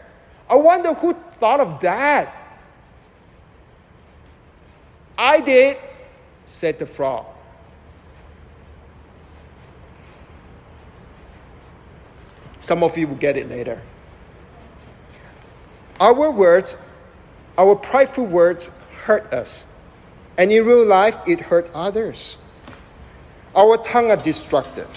I 0.50 0.56
wonder 0.56 0.92
who 0.92 1.12
thought 1.12 1.60
of 1.60 1.80
that. 1.80 2.34
I 5.16 5.40
did, 5.40 5.76
said 6.44 6.80
the 6.80 6.86
frog. 6.86 7.24
Some 12.58 12.82
of 12.82 12.98
you 12.98 13.06
will 13.06 13.16
get 13.16 13.36
it 13.36 13.48
later. 13.48 13.80
Our 16.00 16.30
words, 16.30 16.76
our 17.56 17.76
prideful 17.76 18.26
words, 18.26 18.70
hurt 19.04 19.32
us. 19.32 19.66
And 20.36 20.50
in 20.50 20.64
real 20.64 20.84
life, 20.84 21.16
it 21.26 21.40
hurt 21.40 21.70
others. 21.74 22.38
Our 23.54 23.76
tongue 23.76 24.10
are 24.10 24.16
destructive. 24.16 24.88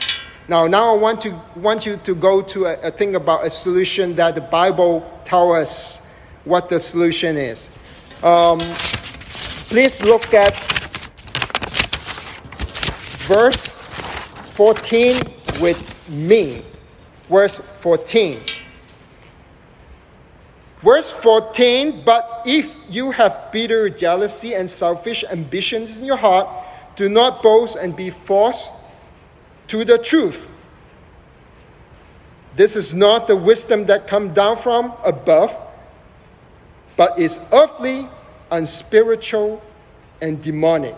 Now, 0.48 0.68
now 0.68 0.94
I 0.94 0.98
want 0.98 1.22
to 1.22 1.40
want 1.56 1.86
you 1.86 1.98
to 1.98 2.16
go 2.16 2.42
to 2.42 2.66
a, 2.66 2.74
a 2.82 2.92
thing 2.92 3.16
about 3.16 3.46
a 3.46 3.50
solution 3.50 4.16
that 4.16 4.36
the 4.36 4.42
Bible 4.42 5.10
tells 5.24 5.58
us 5.58 6.02
what 6.44 6.70
the 6.70 6.80
solution 6.80 7.38
is. 7.38 7.70
Um, 8.22 8.60
please 9.70 10.02
look 10.04 10.34
at 10.34 10.56
verse 13.28 13.72
14 14.54 15.16
with 15.62 16.10
me 16.10 16.64
verse 17.30 17.60
14. 17.80 18.42
Verse 20.84 21.10
14, 21.10 22.04
but 22.04 22.44
if 22.46 22.70
you 22.90 23.12
have 23.12 23.50
bitter 23.52 23.90
jealousy 23.90 24.54
and 24.54 24.70
selfish 24.70 25.24
ambitions 25.32 25.98
in 25.98 26.04
your 26.04 26.18
heart, 26.18 26.48
do 26.98 27.08
not 27.08 27.42
boast 27.42 27.78
and 27.78 27.96
be 27.96 28.10
false 28.10 28.68
to 29.68 29.86
the 29.86 29.98
truth. 29.98 30.48
This 32.56 32.76
is 32.76 32.94
not 32.94 33.28
the 33.28 33.36
wisdom 33.36 33.86
that 33.86 34.08
comes 34.08 34.36
down 34.36 34.58
from 34.58 34.94
above, 35.04 35.58
but 36.96 37.18
is 37.18 37.40
earthly, 37.52 38.08
unspiritual, 38.52 39.62
and 40.22 40.42
demonic. 40.42 40.96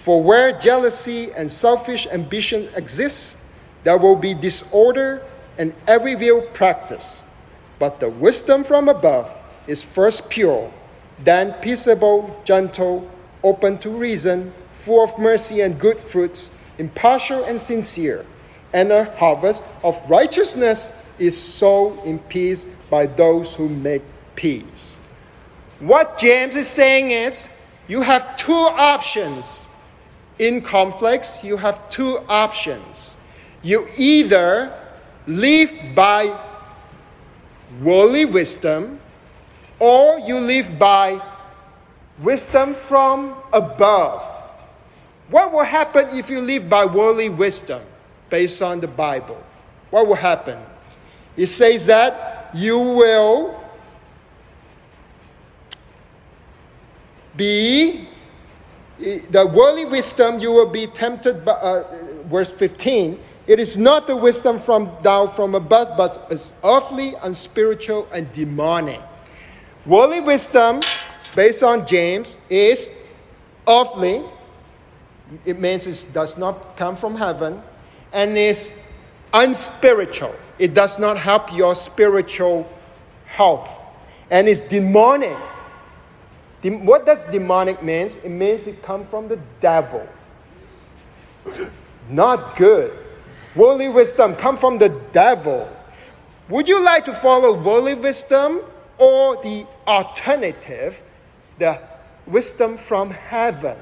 For 0.00 0.22
where 0.22 0.50
jealousy 0.58 1.32
and 1.32 1.50
selfish 1.50 2.06
ambition 2.06 2.68
exists, 2.74 3.36
there 3.84 3.98
will 3.98 4.16
be 4.16 4.34
disorder 4.34 5.22
and 5.58 5.72
every 5.86 6.14
vile 6.14 6.42
practice. 6.52 7.22
But 7.78 8.00
the 8.00 8.08
wisdom 8.08 8.64
from 8.64 8.88
above 8.88 9.30
is 9.66 9.82
first 9.82 10.28
pure, 10.28 10.72
then 11.22 11.52
peaceable, 11.60 12.40
gentle, 12.44 13.08
open 13.42 13.78
to 13.78 13.90
reason, 13.90 14.52
full 14.78 15.04
of 15.04 15.18
mercy 15.18 15.60
and 15.60 15.78
good 15.78 16.00
fruits, 16.00 16.50
impartial 16.80 17.44
and 17.44 17.60
sincere. 17.60 18.26
And 18.72 18.90
a 18.90 19.04
harvest 19.16 19.64
of 19.84 20.00
righteousness 20.08 20.88
is 21.18 21.36
sown 21.40 21.98
in 22.00 22.18
peace 22.18 22.66
by 22.88 23.06
those 23.06 23.54
who 23.54 23.68
make 23.68 24.02
peace. 24.34 24.98
What 25.80 26.18
James 26.18 26.56
is 26.56 26.66
saying 26.66 27.10
is 27.10 27.48
you 27.86 28.00
have 28.02 28.36
two 28.36 28.52
options. 28.52 29.68
In 30.38 30.62
conflicts, 30.62 31.44
you 31.44 31.58
have 31.58 31.90
two 31.90 32.18
options. 32.28 33.16
You 33.62 33.86
either 33.98 34.72
live 35.26 35.70
by 35.94 36.34
worldly 37.82 38.24
wisdom, 38.24 38.98
or 39.78 40.18
you 40.18 40.38
live 40.38 40.78
by 40.78 41.20
wisdom 42.22 42.74
from 42.74 43.34
above. 43.52 44.39
What 45.30 45.52
will 45.52 45.64
happen 45.64 46.08
if 46.10 46.28
you 46.28 46.40
live 46.40 46.68
by 46.68 46.84
worldly 46.84 47.28
wisdom 47.28 47.82
based 48.28 48.62
on 48.62 48.80
the 48.80 48.88
Bible? 48.88 49.42
What 49.90 50.06
will 50.06 50.14
happen? 50.16 50.58
It 51.36 51.46
says 51.46 51.86
that 51.86 52.50
you 52.52 52.78
will 52.78 53.62
be 57.36 58.08
the 58.98 59.46
worldly 59.46 59.86
wisdom 59.86 60.40
you 60.40 60.50
will 60.50 60.68
be 60.68 60.86
tempted 60.86 61.42
by 61.44 61.52
uh, 61.52 62.04
verse 62.24 62.50
15 62.50 63.18
it 63.50 63.58
is 63.58 63.76
not 63.76 64.06
the 64.06 64.14
wisdom 64.14 64.60
from 64.60 64.92
down 65.02 65.34
from 65.34 65.56
above, 65.56 65.96
but 65.96 66.24
it's 66.30 66.52
earthly, 66.62 67.16
unspiritual, 67.20 68.06
and 68.12 68.32
demonic. 68.32 69.00
Worldly 69.86 70.20
wisdom, 70.20 70.78
based 71.34 71.64
on 71.64 71.84
James, 71.84 72.38
is 72.48 72.92
earthly. 73.66 74.22
It 75.44 75.58
means 75.58 75.86
it 75.86 76.12
does 76.12 76.36
not 76.36 76.76
come 76.76 76.96
from 76.96 77.14
heaven, 77.16 77.62
and 78.12 78.36
is 78.36 78.72
unspiritual. 79.32 80.34
It 80.58 80.74
does 80.74 80.98
not 80.98 81.16
help 81.16 81.52
your 81.52 81.74
spiritual 81.74 82.68
health. 83.26 83.68
And 84.30 84.48
it's 84.48 84.60
demonic. 84.60 85.38
What 86.62 87.06
does 87.06 87.24
demonic 87.26 87.82
means? 87.82 88.16
It 88.16 88.28
means 88.28 88.66
it 88.66 88.82
comes 88.82 89.08
from 89.08 89.28
the 89.28 89.38
devil. 89.60 90.06
Not 92.08 92.56
good. 92.56 92.92
Worldly 93.54 93.88
wisdom 93.88 94.36
come 94.36 94.56
from 94.56 94.78
the 94.78 94.90
devil. 95.12 95.68
Would 96.48 96.68
you 96.68 96.82
like 96.82 97.04
to 97.06 97.14
follow 97.14 97.54
worldly 97.54 97.94
wisdom 97.94 98.60
or 98.98 99.42
the 99.42 99.66
alternative, 99.86 101.00
the 101.58 101.80
wisdom 102.26 102.76
from 102.76 103.10
heaven? 103.10 103.78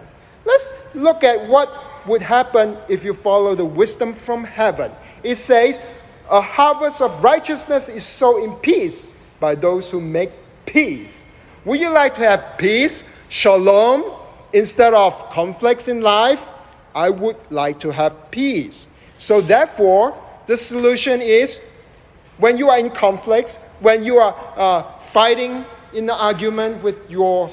Let's 0.48 0.72
look 0.94 1.24
at 1.24 1.46
what 1.46 1.70
would 2.06 2.22
happen 2.22 2.78
if 2.88 3.04
you 3.04 3.12
follow 3.12 3.54
the 3.54 3.66
wisdom 3.66 4.14
from 4.14 4.44
heaven. 4.44 4.90
It 5.22 5.36
says, 5.36 5.82
A 6.30 6.40
harvest 6.40 7.02
of 7.02 7.22
righteousness 7.22 7.90
is 7.90 8.02
sown 8.02 8.44
in 8.44 8.54
peace 8.56 9.10
by 9.40 9.54
those 9.54 9.90
who 9.90 10.00
make 10.00 10.30
peace. 10.64 11.26
Would 11.66 11.80
you 11.80 11.90
like 11.90 12.14
to 12.14 12.22
have 12.22 12.56
peace, 12.56 13.04
shalom, 13.28 14.10
instead 14.54 14.94
of 14.94 15.12
conflicts 15.30 15.86
in 15.86 16.00
life? 16.00 16.48
I 16.94 17.10
would 17.10 17.36
like 17.50 17.78
to 17.80 17.92
have 17.92 18.30
peace. 18.30 18.88
So, 19.18 19.42
therefore, 19.42 20.16
the 20.46 20.56
solution 20.56 21.20
is 21.20 21.60
when 22.38 22.56
you 22.56 22.70
are 22.70 22.78
in 22.78 22.88
conflicts, 22.88 23.56
when 23.80 24.02
you 24.02 24.16
are 24.16 24.34
uh, 24.56 24.98
fighting 25.12 25.66
in 25.92 26.04
an 26.04 26.10
argument 26.10 26.82
with 26.82 26.96
your 27.10 27.50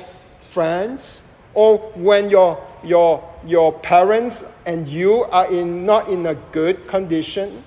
friends, 0.52 1.24
or 1.55 1.77
when 1.95 2.29
your, 2.29 2.63
your, 2.83 3.24
your 3.45 3.74
parents 3.79 4.45
and 4.65 4.88
you 4.88 5.24
are 5.24 5.51
in, 5.51 5.85
not 5.85 6.09
in 6.09 6.25
a 6.27 6.35
good 6.51 6.88
condition, 6.88 7.63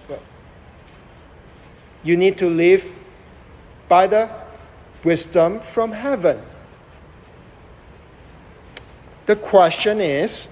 you 2.04 2.16
need 2.16 2.38
to 2.38 2.48
live 2.48 2.86
by 3.88 4.06
the 4.06 4.30
wisdom 5.02 5.60
from 5.60 5.90
heaven. 5.90 6.40
The 9.26 9.36
question 9.36 10.00
is 10.00 10.48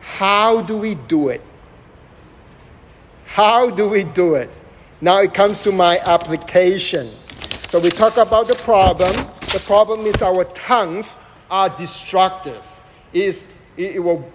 how 0.00 0.62
do 0.62 0.76
we 0.76 0.94
do 0.94 1.28
it? 1.28 1.42
How 3.26 3.70
do 3.70 3.88
we 3.88 4.04
do 4.04 4.34
it? 4.34 4.50
Now 5.00 5.20
it 5.20 5.34
comes 5.34 5.60
to 5.62 5.72
my 5.72 5.98
application. 6.00 7.10
So 7.68 7.78
we 7.78 7.90
talk 7.90 8.16
about 8.16 8.48
the 8.48 8.54
problem. 8.56 9.12
The 9.52 9.62
problem 9.64 10.00
is 10.00 10.20
our 10.20 10.44
tongues 10.44 11.16
are 11.50 11.68
destructive. 11.76 12.64
It, 13.12 13.24
is, 13.24 13.46
it 13.76 14.02
will 14.02 14.30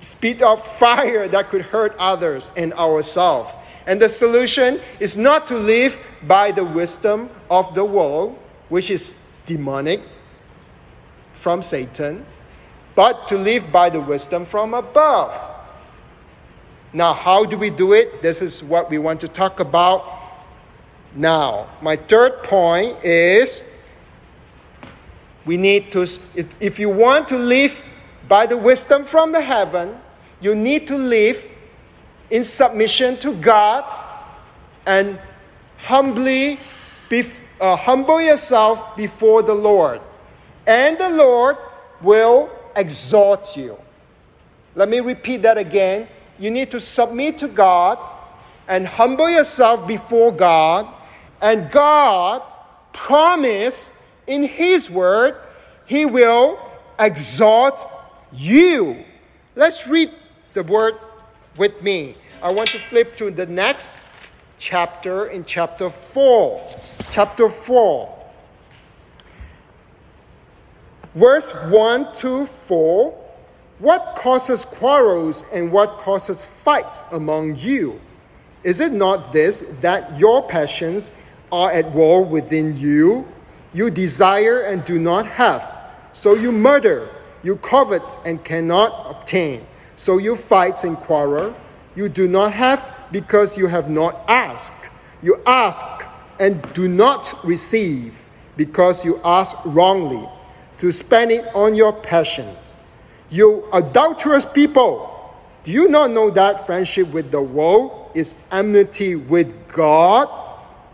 speed 0.00 0.42
up 0.42 0.64
fire 0.64 1.28
that 1.28 1.50
could 1.50 1.62
hurt 1.62 1.96
others 1.98 2.52
and 2.56 2.72
ourselves. 2.74 3.50
And 3.86 4.00
the 4.00 4.08
solution 4.08 4.80
is 5.00 5.16
not 5.16 5.46
to 5.48 5.56
live 5.56 5.98
by 6.22 6.52
the 6.52 6.64
wisdom 6.64 7.30
of 7.50 7.74
the 7.74 7.84
world, 7.84 8.38
which 8.68 8.90
is 8.90 9.16
demonic 9.46 10.02
from 11.34 11.62
Satan, 11.62 12.26
but 12.94 13.28
to 13.28 13.38
live 13.38 13.70
by 13.70 13.90
the 13.90 14.00
wisdom 14.00 14.44
from 14.44 14.74
above. 14.74 15.54
Now, 16.92 17.12
how 17.12 17.44
do 17.44 17.56
we 17.56 17.70
do 17.70 17.92
it? 17.92 18.22
This 18.22 18.42
is 18.42 18.62
what 18.62 18.90
we 18.90 18.98
want 18.98 19.20
to 19.20 19.28
talk 19.28 19.60
about 19.60 20.16
now. 21.14 21.68
My 21.80 21.96
third 21.96 22.42
point 22.42 23.04
is 23.04 23.62
we 25.46 25.56
need 25.56 25.92
to, 25.92 26.02
if, 26.34 26.54
if 26.60 26.78
you 26.78 26.90
want 26.90 27.28
to 27.28 27.38
live 27.38 27.82
by 28.28 28.46
the 28.46 28.56
wisdom 28.56 29.04
from 29.04 29.32
the 29.32 29.40
heaven, 29.40 29.96
you 30.40 30.54
need 30.54 30.88
to 30.88 30.98
live 30.98 31.48
in 32.30 32.42
submission 32.42 33.16
to 33.18 33.32
God 33.34 33.84
and 34.86 35.18
humbly 35.78 36.58
be, 37.08 37.24
uh, 37.60 37.76
humble 37.76 38.20
yourself 38.20 38.96
before 38.96 39.42
the 39.42 39.54
Lord. 39.54 40.00
And 40.66 40.98
the 40.98 41.10
Lord 41.10 41.56
will 42.02 42.50
exalt 42.74 43.56
you. 43.56 43.78
Let 44.74 44.88
me 44.88 45.00
repeat 45.00 45.42
that 45.42 45.56
again. 45.56 46.08
You 46.38 46.50
need 46.50 46.72
to 46.72 46.80
submit 46.80 47.38
to 47.38 47.48
God 47.48 47.98
and 48.68 48.86
humble 48.86 49.30
yourself 49.30 49.86
before 49.86 50.32
God, 50.32 50.88
and 51.40 51.70
God 51.70 52.42
promise 52.92 53.92
in 54.26 54.44
His 54.44 54.90
word 54.90 55.36
He 55.84 56.06
will 56.06 56.58
exalt 56.98 57.86
you. 58.32 59.04
Let's 59.54 59.86
read 59.86 60.10
the 60.54 60.62
word 60.62 60.94
with 61.56 61.82
me. 61.82 62.16
I 62.42 62.52
want 62.52 62.68
to 62.70 62.78
flip 62.78 63.16
to 63.16 63.30
the 63.30 63.46
next 63.46 63.96
chapter 64.58 65.26
in 65.26 65.44
chapter 65.44 65.90
4. 65.90 66.76
Chapter 67.10 67.48
4. 67.48 68.12
Verse 71.14 71.50
1 71.70 72.12
to 72.14 72.46
4 72.46 73.24
What 73.78 74.16
causes 74.16 74.64
quarrels 74.64 75.44
and 75.52 75.72
what 75.72 75.98
causes 75.98 76.44
fights 76.44 77.04
among 77.10 77.56
you? 77.56 78.00
Is 78.62 78.80
it 78.80 78.92
not 78.92 79.32
this 79.32 79.64
that 79.80 80.18
your 80.18 80.42
passions 80.42 81.12
are 81.50 81.70
at 81.70 81.90
war 81.92 82.22
within 82.24 82.76
you? 82.76 83.26
You 83.76 83.90
desire 83.90 84.62
and 84.62 84.82
do 84.86 84.98
not 84.98 85.26
have, 85.26 85.70
so 86.14 86.32
you 86.32 86.50
murder. 86.50 87.10
You 87.42 87.56
covet 87.56 88.16
and 88.24 88.42
cannot 88.42 89.04
obtain, 89.10 89.66
so 89.96 90.16
you 90.16 90.34
fight 90.34 90.82
and 90.82 90.96
quarrel. 90.96 91.54
You 91.94 92.08
do 92.08 92.26
not 92.26 92.54
have 92.54 92.82
because 93.12 93.58
you 93.58 93.66
have 93.66 93.90
not 93.90 94.24
asked. 94.28 94.82
You 95.22 95.42
ask 95.44 95.84
and 96.40 96.62
do 96.72 96.88
not 96.88 97.38
receive 97.44 98.24
because 98.56 99.04
you 99.04 99.20
ask 99.22 99.54
wrongly 99.66 100.26
to 100.78 100.90
spend 100.90 101.30
it 101.30 101.44
on 101.54 101.74
your 101.74 101.92
passions. 101.92 102.74
You 103.28 103.68
adulterous 103.74 104.46
people, 104.46 105.36
do 105.64 105.70
you 105.70 105.88
not 105.88 106.12
know 106.12 106.30
that 106.30 106.64
friendship 106.64 107.12
with 107.12 107.30
the 107.30 107.42
world 107.42 108.10
is 108.14 108.36
enmity 108.50 109.16
with 109.16 109.52
God? 109.68 110.30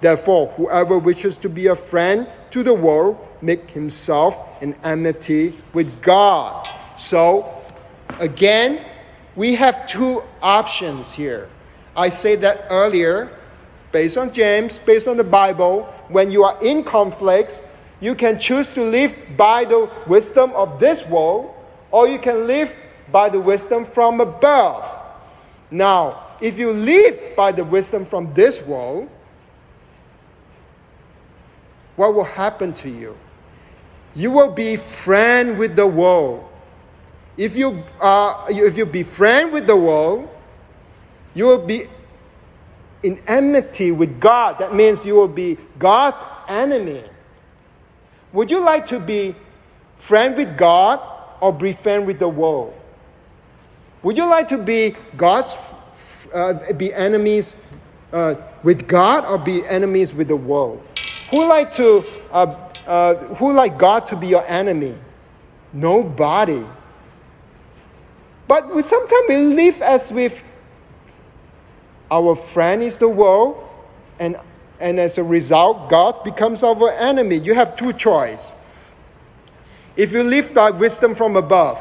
Therefore, 0.00 0.48
whoever 0.56 0.98
wishes 0.98 1.36
to 1.36 1.48
be 1.48 1.68
a 1.68 1.76
friend 1.76 2.26
to 2.52 2.62
the 2.62 2.72
world, 2.72 3.18
make 3.40 3.70
himself 3.70 4.38
an 4.62 4.76
enmity 4.84 5.58
with 5.72 6.00
God. 6.00 6.68
So, 6.96 7.62
again, 8.20 8.84
we 9.34 9.54
have 9.54 9.86
two 9.86 10.22
options 10.40 11.12
here. 11.12 11.48
I 11.96 12.08
said 12.08 12.40
that 12.42 12.66
earlier, 12.70 13.30
based 13.90 14.16
on 14.16 14.32
James, 14.32 14.78
based 14.78 15.08
on 15.08 15.16
the 15.16 15.24
Bible, 15.24 15.84
when 16.08 16.30
you 16.30 16.44
are 16.44 16.56
in 16.62 16.84
conflicts, 16.84 17.62
you 18.00 18.14
can 18.14 18.38
choose 18.38 18.66
to 18.68 18.82
live 18.82 19.14
by 19.36 19.64
the 19.64 19.90
wisdom 20.06 20.52
of 20.52 20.78
this 20.80 21.06
world, 21.06 21.54
or 21.90 22.08
you 22.08 22.18
can 22.18 22.46
live 22.46 22.76
by 23.10 23.28
the 23.28 23.40
wisdom 23.40 23.84
from 23.84 24.20
above. 24.20 24.88
Now, 25.70 26.26
if 26.40 26.58
you 26.58 26.72
live 26.72 27.36
by 27.36 27.52
the 27.52 27.64
wisdom 27.64 28.04
from 28.04 28.32
this 28.34 28.60
world, 28.62 29.08
what 31.96 32.14
will 32.14 32.24
happen 32.24 32.72
to 32.74 32.88
you? 32.88 33.16
You 34.14 34.30
will 34.30 34.50
be 34.50 34.76
friend 34.76 35.58
with 35.58 35.76
the 35.76 35.86
world. 35.86 36.48
If 37.36 37.56
you, 37.56 37.82
uh, 38.00 38.46
if 38.48 38.76
you 38.76 38.84
be 38.84 39.02
friend 39.02 39.52
with 39.52 39.66
the 39.66 39.76
world, 39.76 40.28
you 41.34 41.46
will 41.46 41.64
be 41.64 41.86
in 43.02 43.18
enmity 43.26 43.90
with 43.90 44.20
God. 44.20 44.58
That 44.58 44.74
means 44.74 45.04
you 45.04 45.14
will 45.14 45.28
be 45.28 45.56
God's 45.78 46.22
enemy. 46.48 47.02
Would 48.32 48.50
you 48.50 48.60
like 48.60 48.86
to 48.86 49.00
be 49.00 49.34
friend 49.96 50.36
with 50.36 50.56
God 50.56 51.00
or 51.40 51.52
be 51.52 51.72
friend 51.72 52.06
with 52.06 52.18
the 52.18 52.28
world? 52.28 52.78
Would 54.02 54.16
you 54.16 54.26
like 54.26 54.48
to 54.48 54.58
be 54.58 54.94
God's 55.16 55.56
uh, 56.32 56.72
be 56.76 56.92
enemies 56.92 57.54
uh, 58.12 58.34
with 58.62 58.88
God 58.88 59.24
or 59.24 59.38
be 59.38 59.64
enemies 59.66 60.12
with 60.14 60.28
the 60.28 60.36
world? 60.36 60.82
Who 61.32 61.48
like 61.48 61.72
to 61.72 62.04
uh, 62.30 62.54
uh 62.86 63.14
who 63.34 63.52
like 63.52 63.78
God 63.78 64.06
to 64.06 64.16
be 64.16 64.28
your 64.28 64.44
enemy? 64.46 64.96
Nobody. 65.72 66.64
But 68.46 68.74
we 68.74 68.82
sometimes 68.82 69.24
we 69.28 69.36
live 69.36 69.82
as 69.82 70.12
if 70.12 70.42
our 72.10 72.36
friend 72.36 72.82
is 72.82 72.98
the 72.98 73.08
world 73.08 73.68
and 74.20 74.36
and 74.82 74.98
as 74.98 75.16
a 75.16 75.22
result, 75.22 75.88
God 75.88 76.24
becomes 76.24 76.64
our 76.64 76.90
enemy. 76.90 77.36
You 77.36 77.54
have 77.54 77.76
two 77.76 77.92
choices. 77.92 78.56
If 79.96 80.12
you 80.12 80.24
live 80.24 80.52
by 80.52 80.70
wisdom 80.70 81.14
from 81.14 81.36
above, 81.36 81.78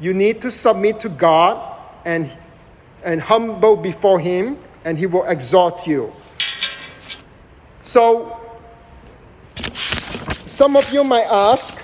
you 0.00 0.12
need 0.12 0.42
to 0.42 0.50
submit 0.50 0.98
to 1.00 1.08
God 1.08 1.78
and, 2.04 2.30
and 3.04 3.20
humble 3.20 3.76
before 3.76 4.18
Him, 4.18 4.58
and 4.84 4.98
He 4.98 5.06
will 5.06 5.24
exalt 5.24 5.86
you. 5.86 6.12
So, 7.84 8.40
some 10.46 10.74
of 10.74 10.90
you 10.90 11.04
might 11.04 11.26
ask, 11.30 11.78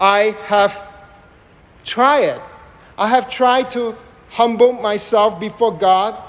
I 0.00 0.36
have 0.46 0.76
tried. 1.84 2.42
I 2.98 3.08
have 3.08 3.30
tried 3.30 3.70
to 3.70 3.96
humble 4.28 4.72
myself 4.72 5.38
before 5.38 5.78
God 5.78 6.20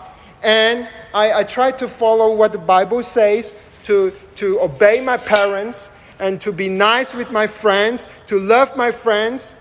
and 0.44 0.88
I, 1.16 1.40
I 1.40 1.44
try 1.44 1.72
to 1.72 1.88
follow 1.88 2.36
what 2.36 2.52
the 2.52 2.60
Bible 2.60 3.02
says, 3.02 3.56
to, 3.84 4.14
to 4.36 4.62
obey 4.62 5.02
my 5.02 5.18
parents 5.18 5.90
and 6.20 6.40
to 6.42 6.52
be 6.52 6.70
nice 6.70 7.12
with 7.12 7.32
my 7.32 7.48
friends, 7.48 8.08
to 8.28 8.38
love 8.38 8.78
my 8.78 8.92
friends, 8.92 9.56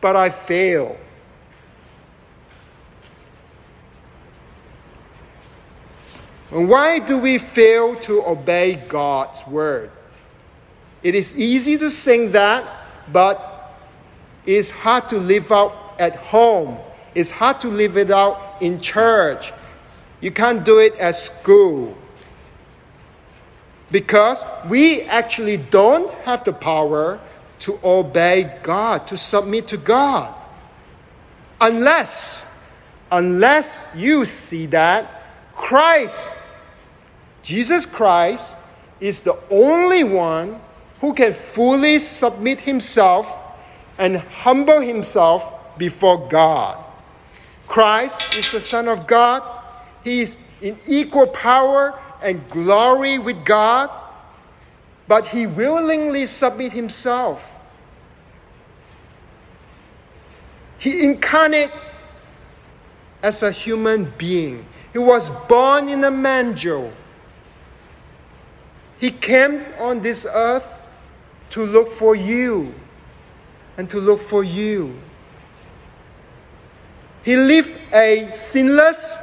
but 0.00 0.14
I 0.14 0.30
fail. 0.30 0.96
And 6.50 6.68
why 6.68 6.98
do 6.98 7.18
we 7.18 7.38
fail 7.38 7.96
to 8.00 8.24
obey 8.24 8.76
God's 8.88 9.46
word? 9.46 9.90
It 11.02 11.14
is 11.14 11.36
easy 11.36 11.76
to 11.78 11.90
sing 11.90 12.32
that, 12.32 12.64
but 13.12 13.76
it's 14.46 14.70
hard 14.70 15.08
to 15.10 15.18
live 15.18 15.52
out 15.52 15.94
at 15.98 16.16
home. 16.16 16.78
It's 17.14 17.30
hard 17.30 17.60
to 17.60 17.68
live 17.68 17.96
it 17.96 18.10
out 18.10 18.60
in 18.60 18.80
church. 18.80 19.52
You 20.20 20.30
can't 20.30 20.64
do 20.64 20.78
it 20.78 20.96
at 20.96 21.14
school. 21.14 21.96
Because 23.90 24.44
we 24.68 25.02
actually 25.02 25.56
don't 25.56 26.12
have 26.24 26.44
the 26.44 26.52
power 26.52 27.20
to 27.60 27.78
obey 27.82 28.58
God, 28.62 29.06
to 29.08 29.16
submit 29.16 29.68
to 29.68 29.76
God. 29.76 30.34
Unless, 31.60 32.44
unless 33.10 33.80
you 33.94 34.24
see 34.24 34.66
that 34.66 35.18
Christ, 35.54 36.32
Jesus 37.42 37.86
Christ, 37.86 38.56
is 39.00 39.22
the 39.22 39.38
only 39.50 40.04
one 40.04 40.60
who 41.00 41.14
can 41.14 41.32
fully 41.32 41.98
submit 41.98 42.60
himself 42.60 43.28
and 43.98 44.18
humble 44.18 44.80
himself 44.80 45.78
before 45.78 46.28
God. 46.28 46.84
Christ 47.66 48.36
is 48.36 48.50
the 48.50 48.60
Son 48.60 48.88
of 48.88 49.06
God. 49.06 49.42
He 50.02 50.20
is 50.20 50.38
in 50.60 50.76
equal 50.86 51.28
power 51.28 51.98
and 52.22 52.48
glory 52.50 53.18
with 53.18 53.44
God, 53.44 53.90
but 55.06 55.26
he 55.26 55.46
willingly 55.46 56.26
submit 56.26 56.72
himself. 56.72 57.44
He 60.78 61.04
incarnate 61.04 61.70
as 63.22 63.42
a 63.42 63.52
human 63.52 64.12
being. 64.16 64.64
He 64.92 64.98
was 64.98 65.30
born 65.48 65.88
in 65.88 66.04
a 66.04 66.10
manger. 66.10 66.92
He 68.98 69.10
came 69.10 69.64
on 69.78 70.02
this 70.02 70.26
earth 70.28 70.64
to 71.50 71.64
look 71.64 71.92
for 71.92 72.14
you 72.14 72.74
and 73.76 73.88
to 73.90 73.98
look 73.98 74.20
for 74.20 74.42
you. 74.42 74.98
He 77.22 77.36
lived 77.36 77.70
a 77.92 78.30
sinless 78.32 79.18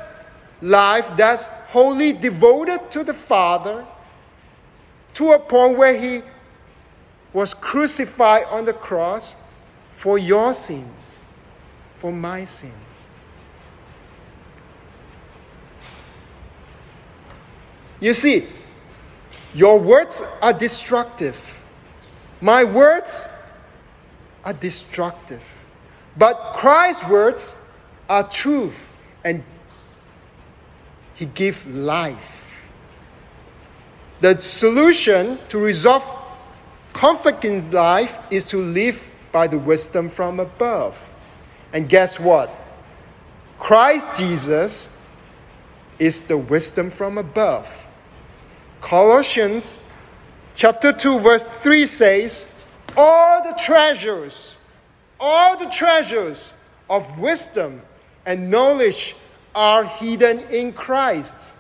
life 0.62 1.06
that's 1.18 1.48
wholly 1.68 2.14
devoted 2.14 2.90
to 2.92 3.04
the 3.04 3.14
Father 3.14 3.86
to 5.16 5.32
a 5.32 5.40
point 5.40 5.78
where 5.78 5.98
he 5.98 6.22
was 7.34 7.54
crucified 7.54 8.46
on 8.46 8.64
the 8.66 8.74
cross 8.74 9.36
for 9.98 10.18
your 10.18 10.54
sins, 10.54 11.22
for 11.96 12.12
my 12.12 12.46
sins. 12.46 12.74
You 18.00 18.14
see, 18.14 18.48
your 19.56 19.80
words 19.80 20.22
are 20.42 20.52
destructive. 20.52 21.38
My 22.42 22.66
words 22.66 23.26
are 24.44 24.52
destructive. 24.52 25.42
But 26.18 26.54
Christ's 26.54 27.08
words 27.08 27.56
are 28.10 28.30
truth 28.30 28.76
and 29.24 29.42
he 31.14 31.26
gives 31.28 31.66
life. 31.68 32.44
The 34.20 34.42
solution 34.42 35.40
to 35.48 35.58
resolve 35.58 36.04
conflict 36.92 37.46
in 37.46 37.72
life 37.72 38.18
is 38.30 38.44
to 38.46 38.58
live 38.58 39.02
by 39.32 39.48
the 39.48 39.58
wisdom 39.58 40.10
from 40.10 40.42
above. 40.42 40.98
And 41.72 41.88
guess 41.88 42.20
what? 42.20 42.54
Christ 43.58 44.08
Jesus 44.18 44.90
is 45.98 46.20
the 46.20 46.38
wisdom 46.38 46.92
from 46.92 47.18
above. 47.18 47.68
Colossians 48.86 49.80
chapter 50.54 50.94
2 50.94 51.20
verse 51.20 51.48
3 51.64 51.88
says, 51.88 52.46
all 52.96 53.42
the 53.42 53.58
treasures, 53.58 54.58
all 55.20 55.58
the 55.58 55.66
treasures 55.66 56.54
of 56.88 57.18
wisdom 57.18 57.82
and 58.28 58.52
knowledge 58.52 59.16
are 59.56 59.86
hidden 59.86 60.38
in 60.52 60.72
Christ. 60.72 61.56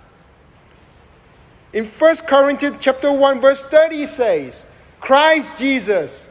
In 1.73 1.85
1 1.85 2.15
Corinthians 2.27 2.77
chapter 2.79 3.11
1 3.11 3.41
verse 3.41 3.63
30 3.63 4.05
says, 4.05 4.63
Christ 4.99 5.57
Jesus 5.57 6.29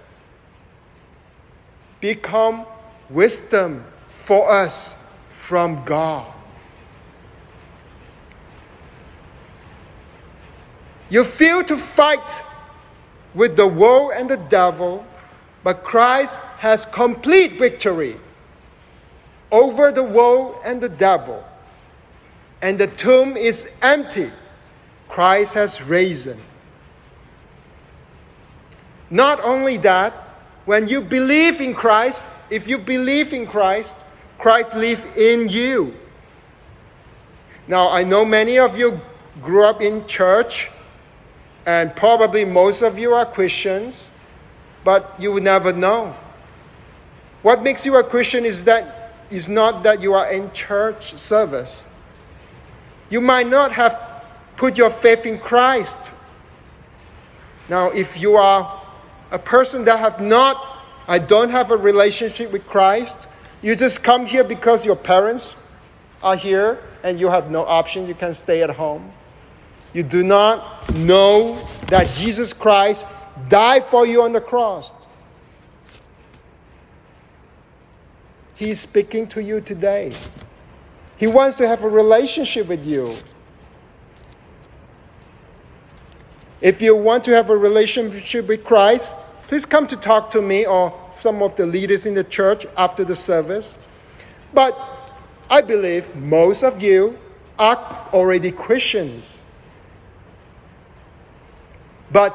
become 2.00 2.66
wisdom 3.10 3.84
for 4.08 4.48
us 4.48 4.94
from 5.32 5.84
God. 5.84 6.33
You 11.10 11.24
feel 11.24 11.64
to 11.64 11.76
fight 11.76 12.42
with 13.34 13.56
the 13.56 13.66
world 13.66 14.12
and 14.14 14.28
the 14.28 14.36
devil, 14.36 15.06
but 15.62 15.84
Christ 15.84 16.36
has 16.58 16.86
complete 16.86 17.58
victory 17.58 18.18
over 19.50 19.92
the 19.92 20.02
world 20.02 20.60
and 20.64 20.80
the 20.80 20.88
devil 20.88 21.44
and 22.64 22.80
the 22.80 22.86
tomb 22.86 23.36
is 23.36 23.70
empty. 23.82 24.32
Christ 25.06 25.52
has 25.52 25.82
risen. 25.82 26.40
Not 29.10 29.38
only 29.44 29.76
that, 29.84 30.14
when 30.64 30.86
you 30.86 31.02
believe 31.02 31.60
in 31.60 31.74
Christ, 31.74 32.26
if 32.48 32.66
you 32.66 32.78
believe 32.78 33.34
in 33.34 33.46
Christ, 33.46 34.02
Christ 34.38 34.74
lives 34.74 35.02
in 35.14 35.50
you. 35.50 35.92
Now, 37.68 37.90
I 37.90 38.02
know 38.02 38.24
many 38.24 38.58
of 38.58 38.78
you 38.78 38.98
grew 39.42 39.66
up 39.66 39.82
in 39.82 40.06
church, 40.06 40.70
and 41.66 41.94
probably 41.96 42.44
most 42.44 42.82
of 42.82 42.98
you 42.98 43.14
are 43.14 43.24
Christians, 43.24 44.10
but 44.84 45.14
you 45.18 45.32
will 45.32 45.42
never 45.42 45.72
know. 45.72 46.14
What 47.42 47.62
makes 47.62 47.84
you 47.84 47.96
a 47.96 48.04
Christian 48.04 48.44
is 48.44 48.64
that 48.64 49.12
is 49.30 49.48
not 49.48 49.82
that 49.82 50.00
you 50.00 50.14
are 50.14 50.30
in 50.30 50.52
church 50.52 51.16
service. 51.18 51.84
You 53.10 53.20
might 53.20 53.48
not 53.48 53.72
have 53.72 54.22
put 54.56 54.76
your 54.78 54.90
faith 54.90 55.26
in 55.26 55.38
Christ. 55.38 56.14
Now, 57.68 57.90
if 57.90 58.20
you 58.20 58.36
are 58.36 58.82
a 59.30 59.38
person 59.38 59.84
that 59.86 59.98
have 59.98 60.20
not, 60.20 60.56
I 61.08 61.18
don't 61.18 61.50
have 61.50 61.70
a 61.70 61.76
relationship 61.76 62.52
with 62.52 62.66
Christ, 62.66 63.28
you 63.62 63.74
just 63.74 64.02
come 64.02 64.26
here 64.26 64.44
because 64.44 64.84
your 64.84 64.96
parents 64.96 65.54
are 66.22 66.36
here 66.36 66.82
and 67.02 67.18
you 67.18 67.28
have 67.28 67.50
no 67.50 67.64
option, 67.64 68.06
you 68.06 68.14
can 68.14 68.32
stay 68.32 68.62
at 68.62 68.70
home. 68.70 69.12
You 69.94 70.02
do 70.02 70.24
not 70.24 70.92
know 70.96 71.54
that 71.86 72.08
Jesus 72.18 72.52
Christ 72.52 73.06
died 73.48 73.84
for 73.86 74.04
you 74.04 74.22
on 74.22 74.32
the 74.32 74.40
cross. 74.40 74.92
He 78.56 78.70
is 78.70 78.80
speaking 78.80 79.28
to 79.28 79.42
you 79.42 79.60
today. 79.60 80.12
He 81.16 81.28
wants 81.28 81.56
to 81.58 81.68
have 81.68 81.84
a 81.84 81.88
relationship 81.88 82.66
with 82.66 82.84
you. 82.84 83.14
If 86.60 86.82
you 86.82 86.96
want 86.96 87.22
to 87.24 87.30
have 87.32 87.50
a 87.50 87.56
relationship 87.56 88.48
with 88.48 88.64
Christ, 88.64 89.14
please 89.46 89.64
come 89.64 89.86
to 89.86 89.96
talk 89.96 90.30
to 90.32 90.42
me 90.42 90.66
or 90.66 90.92
some 91.20 91.40
of 91.40 91.54
the 91.56 91.66
leaders 91.66 92.04
in 92.04 92.14
the 92.14 92.24
church 92.24 92.66
after 92.76 93.04
the 93.04 93.14
service. 93.14 93.76
But 94.52 94.76
I 95.48 95.60
believe 95.60 96.16
most 96.16 96.64
of 96.64 96.82
you 96.82 97.16
are 97.60 98.08
already 98.12 98.50
Christians. 98.50 99.43
But 102.10 102.34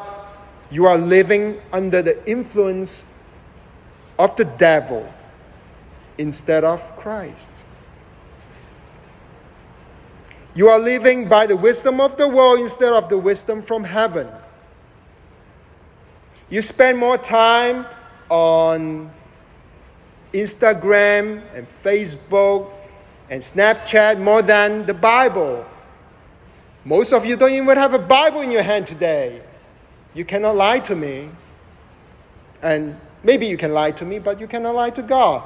you 0.71 0.85
are 0.85 0.97
living 0.97 1.61
under 1.71 2.01
the 2.01 2.27
influence 2.29 3.05
of 4.17 4.35
the 4.35 4.45
devil 4.45 5.11
instead 6.17 6.63
of 6.63 6.81
Christ. 6.97 7.49
You 10.53 10.67
are 10.67 10.79
living 10.79 11.29
by 11.29 11.45
the 11.45 11.55
wisdom 11.55 12.01
of 12.01 12.17
the 12.17 12.27
world 12.27 12.59
instead 12.59 12.91
of 12.91 13.09
the 13.09 13.17
wisdom 13.17 13.61
from 13.61 13.83
heaven. 13.83 14.27
You 16.49 16.61
spend 16.61 16.97
more 16.97 17.17
time 17.17 17.85
on 18.29 19.11
Instagram 20.33 21.41
and 21.53 21.67
Facebook 21.83 22.71
and 23.29 23.41
Snapchat 23.41 24.19
more 24.19 24.41
than 24.41 24.85
the 24.85 24.93
Bible. 24.93 25.65
Most 26.83 27.13
of 27.13 27.25
you 27.25 27.37
don't 27.37 27.51
even 27.51 27.77
have 27.77 27.93
a 27.93 27.99
Bible 27.99 28.41
in 28.41 28.51
your 28.51 28.63
hand 28.63 28.87
today. 28.87 29.41
You 30.13 30.25
cannot 30.25 30.55
lie 30.55 30.79
to 30.79 30.95
me. 30.95 31.29
And 32.61 32.99
maybe 33.23 33.45
you 33.47 33.57
can 33.57 33.73
lie 33.73 33.91
to 33.91 34.05
me, 34.05 34.19
but 34.19 34.39
you 34.39 34.47
cannot 34.47 34.75
lie 34.75 34.89
to 34.91 35.01
God. 35.01 35.43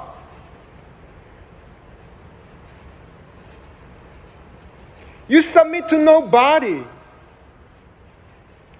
You 5.27 5.41
submit 5.41 5.89
to 5.89 5.97
nobody. 5.97 6.83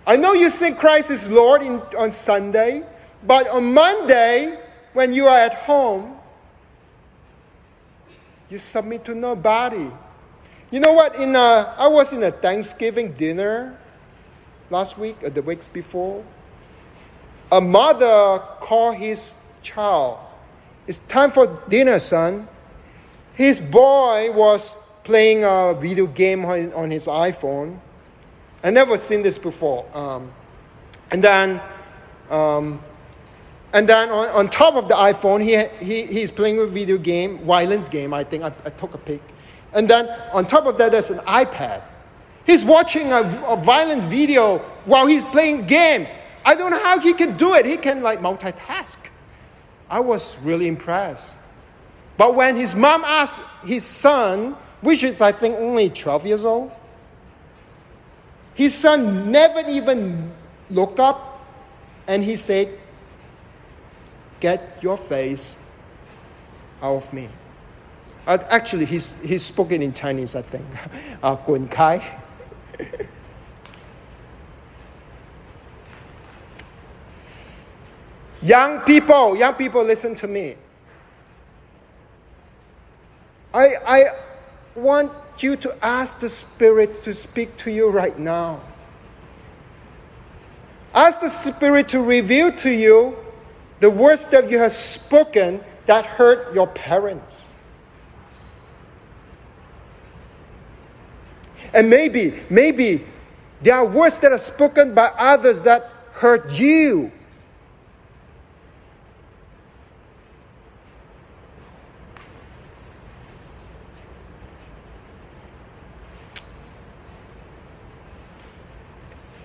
I 0.05 0.17
know 0.17 0.33
you 0.33 0.49
say 0.49 0.73
Christ 0.73 1.11
is 1.11 1.29
Lord 1.29 1.63
in, 1.63 1.81
on 1.97 2.11
Sunday, 2.11 2.83
but 3.25 3.47
on 3.47 3.73
Monday, 3.73 4.59
when 4.91 5.13
you 5.13 5.27
are 5.27 5.37
at 5.37 5.53
home, 5.53 6.17
you 8.49 8.57
submit 8.57 9.05
to 9.05 9.15
nobody. 9.15 9.89
You 10.69 10.79
know 10.79 10.93
what? 10.93 11.15
In 11.15 11.35
a, 11.35 11.73
I 11.77 11.87
was 11.87 12.11
in 12.11 12.23
a 12.23 12.31
Thanksgiving 12.31 13.13
dinner 13.13 13.77
last 14.69 14.97
week 14.97 15.17
or 15.23 15.29
the 15.29 15.41
weeks 15.41 15.67
before. 15.67 16.23
A 17.51 17.61
mother 17.61 18.41
called 18.61 18.95
his 18.95 19.35
child. 19.61 20.17
It's 20.87 20.99
time 21.07 21.31
for 21.31 21.61
dinner, 21.69 21.99
son. 21.99 22.47
His 23.35 23.59
boy 23.59 24.31
was 24.31 24.75
playing 25.03 25.43
a 25.43 25.73
video 25.73 26.07
game 26.07 26.45
on, 26.45 26.91
his 26.91 27.05
iPhone. 27.05 27.79
I 28.63 28.69
never 28.69 28.97
seen 28.97 29.21
this 29.21 29.37
before. 29.37 29.85
Um, 29.95 30.31
and 31.11 31.23
then, 31.23 31.61
um, 32.29 32.81
and 33.73 33.87
then 33.87 34.09
on, 34.09 34.29
on 34.29 34.49
top 34.49 34.75
of 34.75 34.87
the 34.87 34.95
iPhone, 34.95 35.43
he, 35.43 35.85
he, 35.85 36.05
he's 36.05 36.31
playing 36.31 36.59
a 36.59 36.65
video 36.65 36.97
game, 36.97 37.39
violence 37.39 37.89
game, 37.89 38.13
I 38.13 38.23
think. 38.23 38.43
I, 38.43 38.53
I 38.65 38.69
took 38.69 38.93
a 38.93 38.97
pic. 38.97 39.21
And 39.73 39.89
then 39.89 40.07
on 40.31 40.45
top 40.45 40.65
of 40.65 40.77
that, 40.77 40.91
there's 40.91 41.09
an 41.09 41.19
iPad. 41.19 41.81
He's 42.45 42.65
watching 42.65 43.11
a, 43.11 43.21
a 43.47 43.55
violent 43.55 44.03
video 44.03 44.59
while 44.85 45.07
he's 45.07 45.23
playing 45.25 45.65
game. 45.65 46.07
I 46.45 46.55
don't 46.55 46.71
know 46.71 46.83
how 46.83 46.99
he 46.99 47.13
can 47.13 47.37
do 47.37 47.53
it. 47.53 47.65
He 47.65 47.77
can 47.77 48.01
like 48.01 48.19
multitask. 48.19 48.97
I 49.89 49.99
was 49.99 50.37
really 50.39 50.67
impressed. 50.67 51.35
But 52.17 52.35
when 52.35 52.55
his 52.55 52.75
mom 52.75 53.03
asked 53.05 53.41
his 53.63 53.85
son, 53.85 54.55
which 54.81 55.03
is 55.03 55.21
I 55.21 55.31
think 55.31 55.55
only 55.57 55.89
12 55.89 56.25
years 56.25 56.43
old, 56.43 56.71
his 58.53 58.75
son 58.75 59.31
never 59.31 59.67
even 59.69 60.31
looked 60.69 60.99
up 60.99 61.45
and 62.07 62.23
he 62.23 62.35
said, 62.35 62.79
Get 64.39 64.77
your 64.81 64.97
face 64.97 65.57
out 66.81 66.97
of 66.97 67.13
me. 67.13 67.29
Uh, 68.27 68.37
actually, 68.49 68.85
he's, 68.85 69.13
he's 69.21 69.43
spoken 69.43 69.81
in 69.81 69.93
Chinese, 69.93 70.35
I 70.35 70.41
think. 70.41 70.65
Uh, 71.23 71.37
Kai. 71.67 72.22
young 78.41 78.79
people, 78.81 79.35
young 79.35 79.53
people, 79.55 79.83
listen 79.83 80.15
to 80.15 80.27
me. 80.27 80.55
I, 83.53 83.75
I 83.85 84.05
want 84.75 85.11
you 85.39 85.55
to 85.57 85.85
ask 85.85 86.19
the 86.19 86.29
Spirit 86.29 86.95
to 86.95 87.13
speak 87.13 87.55
to 87.57 87.71
you 87.71 87.89
right 87.89 88.17
now. 88.17 88.61
Ask 90.93 91.21
the 91.21 91.29
Spirit 91.29 91.89
to 91.89 92.01
reveal 92.01 92.51
to 92.53 92.69
you 92.69 93.17
the 93.79 93.89
words 93.89 94.27
that 94.27 94.49
you 94.49 94.59
have 94.59 94.73
spoken 94.73 95.61
that 95.85 96.05
hurt 96.05 96.53
your 96.53 96.67
parents. 96.67 97.47
And 101.73 101.89
maybe, 101.89 102.39
maybe 102.49 103.03
there 103.61 103.75
are 103.75 103.85
words 103.85 104.19
that 104.19 104.31
are 104.31 104.37
spoken 104.37 104.93
by 104.93 105.07
others 105.17 105.63
that 105.63 105.89
hurt 106.13 106.51
you. 106.51 107.11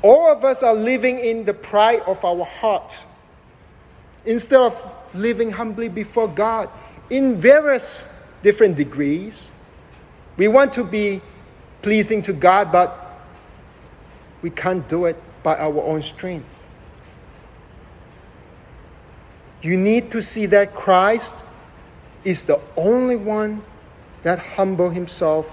All 0.03 0.31
of 0.31 0.45
us 0.45 0.63
are 0.63 0.75
living 0.75 1.19
in 1.19 1.45
the 1.45 1.55
pride 1.55 2.01
of 2.07 2.25
our 2.25 2.45
heart 2.45 2.97
instead 4.25 4.61
of 4.61 4.75
living 5.15 5.51
humbly 5.51 5.89
before 5.89 6.29
God 6.29 6.71
in 7.11 7.41
various 7.41 8.09
different 8.43 8.77
degrees. 8.77 9.51
We 10.37 10.47
want 10.49 10.73
to 10.75 10.85
be 10.85 11.21
pleasing 11.89 12.21
to 12.21 12.35
God, 12.35 12.71
but 12.71 13.19
we 14.43 14.51
can't 14.51 14.87
do 14.91 15.07
it 15.07 15.17
by 15.43 15.57
our 15.57 15.81
own 15.81 16.03
strength. 16.03 16.45
You 19.63 19.79
need 19.79 20.11
to 20.11 20.21
see 20.21 20.45
that 20.45 20.75
Christ 20.75 21.35
is 22.25 22.45
the 22.45 22.61
only 22.77 23.17
one 23.17 23.63
that 24.23 24.39
humbled 24.39 24.93
himself 24.93 25.51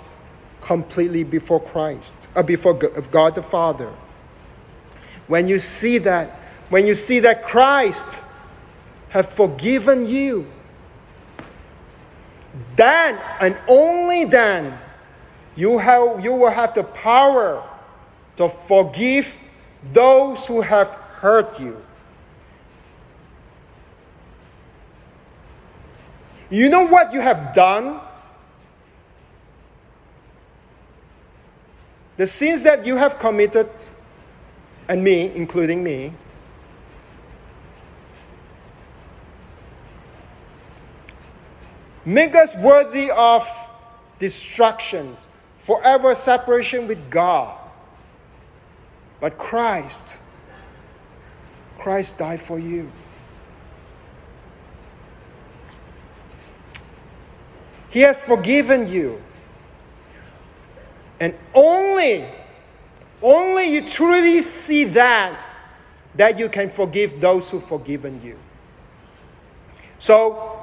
completely 0.62 1.24
before 1.24 1.62
Christ, 1.62 2.13
uh, 2.36 2.43
before 2.43 2.74
God 2.74 3.36
the 3.36 3.41
Father. 3.41 3.93
When 5.28 5.48
you 5.48 5.58
see 5.58 6.00
that, 6.00 6.32
when 6.67 6.86
you 6.86 6.95
see 6.95 7.21
that 7.21 7.45
Christ 7.45 8.04
have 9.08 9.30
forgiven 9.30 10.06
you, 10.06 10.48
then 12.76 13.21
and 13.39 13.58
only 13.69 14.26
then 14.26 14.78
you, 15.55 15.77
have, 15.77 16.23
you 16.23 16.33
will 16.33 16.49
have 16.49 16.73
the 16.73 16.83
power 16.83 17.63
to 18.37 18.49
forgive 18.49 19.35
those 19.93 20.45
who 20.45 20.61
have 20.61 20.89
hurt 20.89 21.59
you. 21.59 21.81
You 26.49 26.69
know 26.69 26.83
what 26.83 27.13
you 27.13 27.21
have 27.21 27.55
done? 27.55 27.99
The 32.17 32.27
sins 32.27 32.63
that 32.63 32.85
you 32.85 32.95
have 32.95 33.19
committed, 33.19 33.69
and 34.87 35.03
me, 35.03 35.31
including 35.35 35.83
me, 35.83 36.13
make 42.05 42.35
us 42.35 42.55
worthy 42.55 43.09
of 43.11 43.47
destructions 44.19 45.27
forever 45.65 46.13
separation 46.13 46.88
with 46.88 47.10
God. 47.10 47.58
But 49.19 49.36
Christ, 49.39 50.17
Christ 51.80 52.19
died 52.19 52.39
for 52.39 52.60
you. 52.60 52.91
He 57.89 58.01
has 58.01 58.19
forgiven 58.19 58.88
you. 58.88 59.19
And 61.19 61.34
only, 61.56 62.25
only 63.23 63.73
you 63.73 63.89
truly 63.89 64.41
see 64.41 64.84
that, 64.84 65.39
that 66.13 66.38
you 66.38 66.47
can 66.47 66.69
forgive 66.69 67.19
those 67.19 67.49
who 67.49 67.58
have 67.58 67.67
forgiven 67.67 68.21
you. 68.23 68.38
So, 69.97 70.60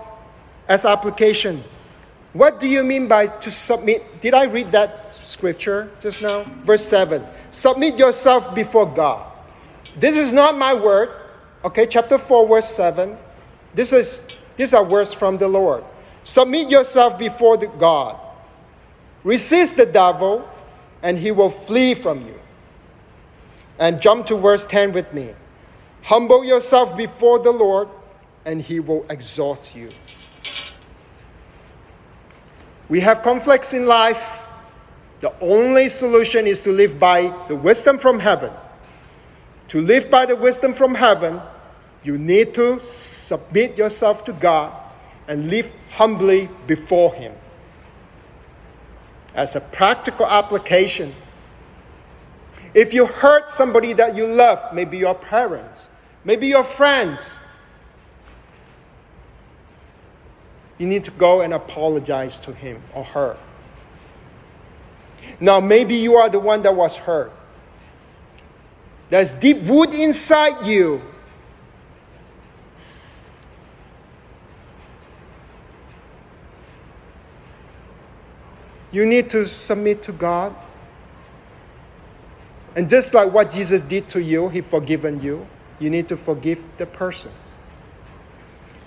as 0.69 0.85
application, 0.85 1.65
what 2.33 2.61
do 2.61 2.67
you 2.67 2.83
mean 2.83 3.09
by 3.09 3.27
to 3.27 3.51
submit? 3.51 4.21
Did 4.21 4.35
I 4.35 4.45
read 4.45 4.69
that 4.73 5.15
scripture 5.15 5.91
just 6.01 6.23
now? 6.23 6.45
Verse 6.65 6.85
7. 6.85 7.25
Submit 7.51 7.97
yourself 7.97 8.55
before 8.55 8.87
God. 8.87 9.31
This 9.97 10.17
is 10.17 10.33
not 10.33 10.57
my 10.57 10.73
word. 10.75 11.11
Okay, 11.65 11.87
chapter 11.87 12.19
4, 12.19 12.49
verse 12.49 12.69
7. 12.75 13.17
This 13.75 13.93
is 13.93 14.23
these 14.57 14.75
are 14.75 14.85
words 14.85 15.13
from 15.13 15.39
the 15.39 15.49
Lord. 15.49 15.85
Submit 16.25 16.71
yourself 16.71 17.19
before 17.19 17.57
the 17.57 17.67
God. 17.67 18.19
Resist 19.25 19.77
the 19.77 19.87
devil, 19.87 20.49
and 21.03 21.19
he 21.19 21.31
will 21.31 21.51
flee 21.51 21.95
from 21.95 22.27
you. 22.27 22.39
And 23.79 24.01
jump 24.01 24.27
to 24.27 24.37
verse 24.37 24.65
10 24.65 24.93
with 24.93 25.13
me. 25.13 25.35
Humble 26.03 26.45
yourself 26.45 26.97
before 26.97 27.39
the 27.39 27.51
Lord, 27.51 27.89
and 28.45 28.61
he 28.61 28.81
will 28.81 29.07
exalt 29.09 29.75
you. 29.75 29.89
We 32.93 33.01
have 33.01 33.23
conflicts 33.23 33.73
in 33.73 33.87
life. 33.87 34.23
The 35.23 35.33
only 35.41 35.89
solution 35.89 36.47
is 36.47 36.61
to 36.61 36.71
live 36.71 36.99
by 36.99 37.35
the 37.49 37.57
wisdom 37.57 37.97
from 37.97 38.21
heaven. 38.21 38.53
To 39.69 39.81
live 39.81 40.11
by 40.11 40.27
the 40.27 40.37
wisdom 40.37 40.75
from 40.75 40.95
heaven, 40.95 41.41
you 42.05 42.19
need 42.19 42.53
to 42.53 42.79
submit 42.81 43.79
yourself 43.79 44.27
to 44.27 44.35
God 44.35 44.75
and 45.27 45.49
live 45.49 45.73
humbly 45.93 46.51
before 46.67 47.15
Him. 47.15 47.33
As 49.35 49.57
a 49.57 49.63
practical 49.63 50.27
application, 50.27 51.15
if 52.75 52.93
you 52.93 53.07
hurt 53.07 53.51
somebody 53.51 53.95
that 53.95 54.15
you 54.15 54.27
love, 54.27 54.75
maybe 54.75 54.99
your 54.99 55.15
parents, 55.15 55.89
maybe 56.25 56.49
your 56.49 56.65
friends, 56.65 57.41
you 60.83 60.89
need 60.89 61.05
to 61.05 61.13
go 61.13 61.43
and 61.43 61.55
apologize 61.55 62.39
to 62.39 62.53
him 62.53 62.83
or 62.93 63.05
her. 63.05 63.37
Now, 65.39 65.61
maybe 65.61 65.95
you 65.95 66.17
are 66.17 66.29
the 66.29 66.41
one 66.41 66.61
that 66.63 66.75
was 66.75 66.97
hurt. 66.97 67.33
There's 69.09 69.33
deep 69.33 69.59
wood 69.59 69.95
inside 69.95 70.67
you. 70.67 71.01
You 78.91 79.07
need 79.07 79.31
to 79.31 79.47
submit 79.47 80.03
to 80.03 80.13
God. 80.13 80.53
And 82.75 82.89
just 82.89 83.15
like 83.15 83.33
what 83.33 83.53
Jesus 83.53 83.83
did 83.83 84.09
to 84.09 84.21
you, 84.21 84.49
He 84.49 84.61
forgiven 84.61 85.23
you, 85.23 85.47
you 85.79 85.91
need 85.91 86.09
to 86.09 86.17
forgive 86.17 86.61
the 86.77 86.87
person. 86.87 87.31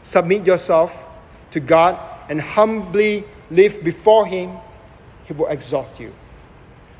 Submit 0.03 0.45
yourself 0.45 1.05
to 1.55 1.61
God 1.61 1.97
and 2.27 2.41
humbly 2.41 3.23
live 3.49 3.81
before 3.81 4.25
Him. 4.25 4.57
He 5.25 5.31
will 5.31 5.47
exalt 5.47 5.97
you. 5.97 6.13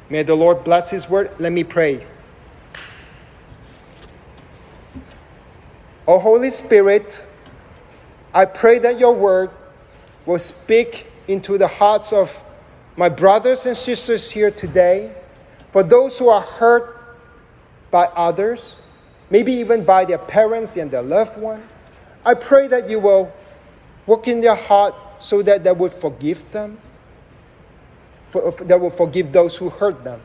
May 0.10 0.24
the 0.24 0.34
Lord 0.34 0.64
bless 0.64 0.90
His 0.90 1.10
word. 1.10 1.30
Let 1.40 1.52
me 1.52 1.66
pray. 1.66 2.08
O 6.08 6.20
Holy 6.20 6.52
Spirit, 6.52 7.22
I 8.34 8.46
pray 8.46 8.80
that 8.80 8.98
your 8.98 9.14
word 9.14 9.50
will 10.26 10.40
speak 10.40 11.08
into 11.28 11.58
the 11.58 11.68
hearts 11.68 12.14
of 12.14 12.34
my 12.96 13.10
brothers 13.10 13.66
and 13.66 13.76
sisters 13.76 14.32
here 14.32 14.52
today, 14.52 15.14
for 15.72 15.84
those 15.84 16.18
who 16.18 16.30
are 16.30 16.42
hurt 16.42 16.98
by 17.92 18.06
others, 18.06 18.78
maybe 19.30 19.52
even 19.52 19.84
by 19.84 20.06
their 20.06 20.18
parents 20.18 20.78
and 20.78 20.90
their 20.90 21.02
loved 21.02 21.38
ones. 21.38 21.66
I 22.24 22.36
pray 22.36 22.70
that 22.70 22.90
you 22.90 23.00
will 23.02 23.34
work 24.06 24.28
in 24.28 24.42
their 24.42 24.56
heart 24.56 24.96
so 25.20 25.42
that 25.42 25.64
they 25.64 25.72
would 25.72 25.94
forgive 25.94 26.52
them, 26.52 26.78
for, 28.30 28.52
that 28.52 28.80
will 28.80 28.90
forgive 28.90 29.32
those 29.32 29.56
who 29.56 29.70
hurt 29.70 30.04
them. 30.04 30.22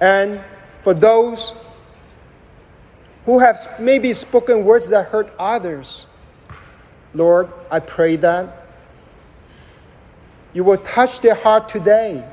And 0.00 0.42
for 0.82 0.94
those 0.94 1.54
who 3.26 3.38
have 3.38 3.58
maybe 3.78 4.14
spoken 4.14 4.64
words 4.64 4.88
that 4.88 5.06
hurt 5.06 5.32
others, 5.38 6.06
Lord, 7.14 7.50
I 7.70 7.80
pray 7.80 8.16
that 8.16 8.66
you 10.52 10.64
will 10.64 10.78
touch 10.78 11.20
their 11.20 11.34
heart 11.34 11.68
today. 11.68 12.26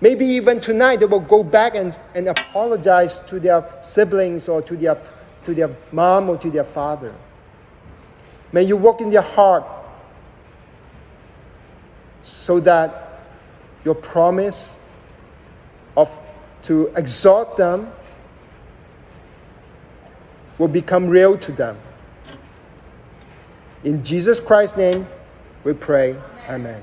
Maybe 0.00 0.26
even 0.26 0.60
tonight 0.60 1.00
they 1.00 1.06
will 1.06 1.20
go 1.20 1.42
back 1.42 1.74
and, 1.76 1.98
and 2.14 2.28
apologize 2.28 3.20
to 3.20 3.40
their 3.40 3.64
siblings 3.80 4.48
or 4.48 4.60
to 4.62 4.76
their, 4.76 5.00
to 5.44 5.54
their 5.54 5.70
mom 5.92 6.28
or 6.28 6.36
to 6.38 6.50
their 6.50 6.64
father. 6.64 7.14
May 8.54 8.62
you 8.62 8.76
work 8.76 9.00
in 9.00 9.10
their 9.10 9.20
heart 9.20 9.64
so 12.22 12.60
that 12.60 13.20
your 13.84 13.96
promise 13.96 14.78
of 15.96 16.08
to 16.62 16.86
exhort 16.94 17.56
them 17.56 17.90
will 20.56 20.68
become 20.68 21.08
real 21.08 21.36
to 21.36 21.50
them. 21.50 21.76
In 23.82 24.04
Jesus 24.04 24.38
Christ's 24.38 24.76
name, 24.76 25.08
we 25.64 25.72
pray. 25.72 26.16
Amen. 26.48 26.80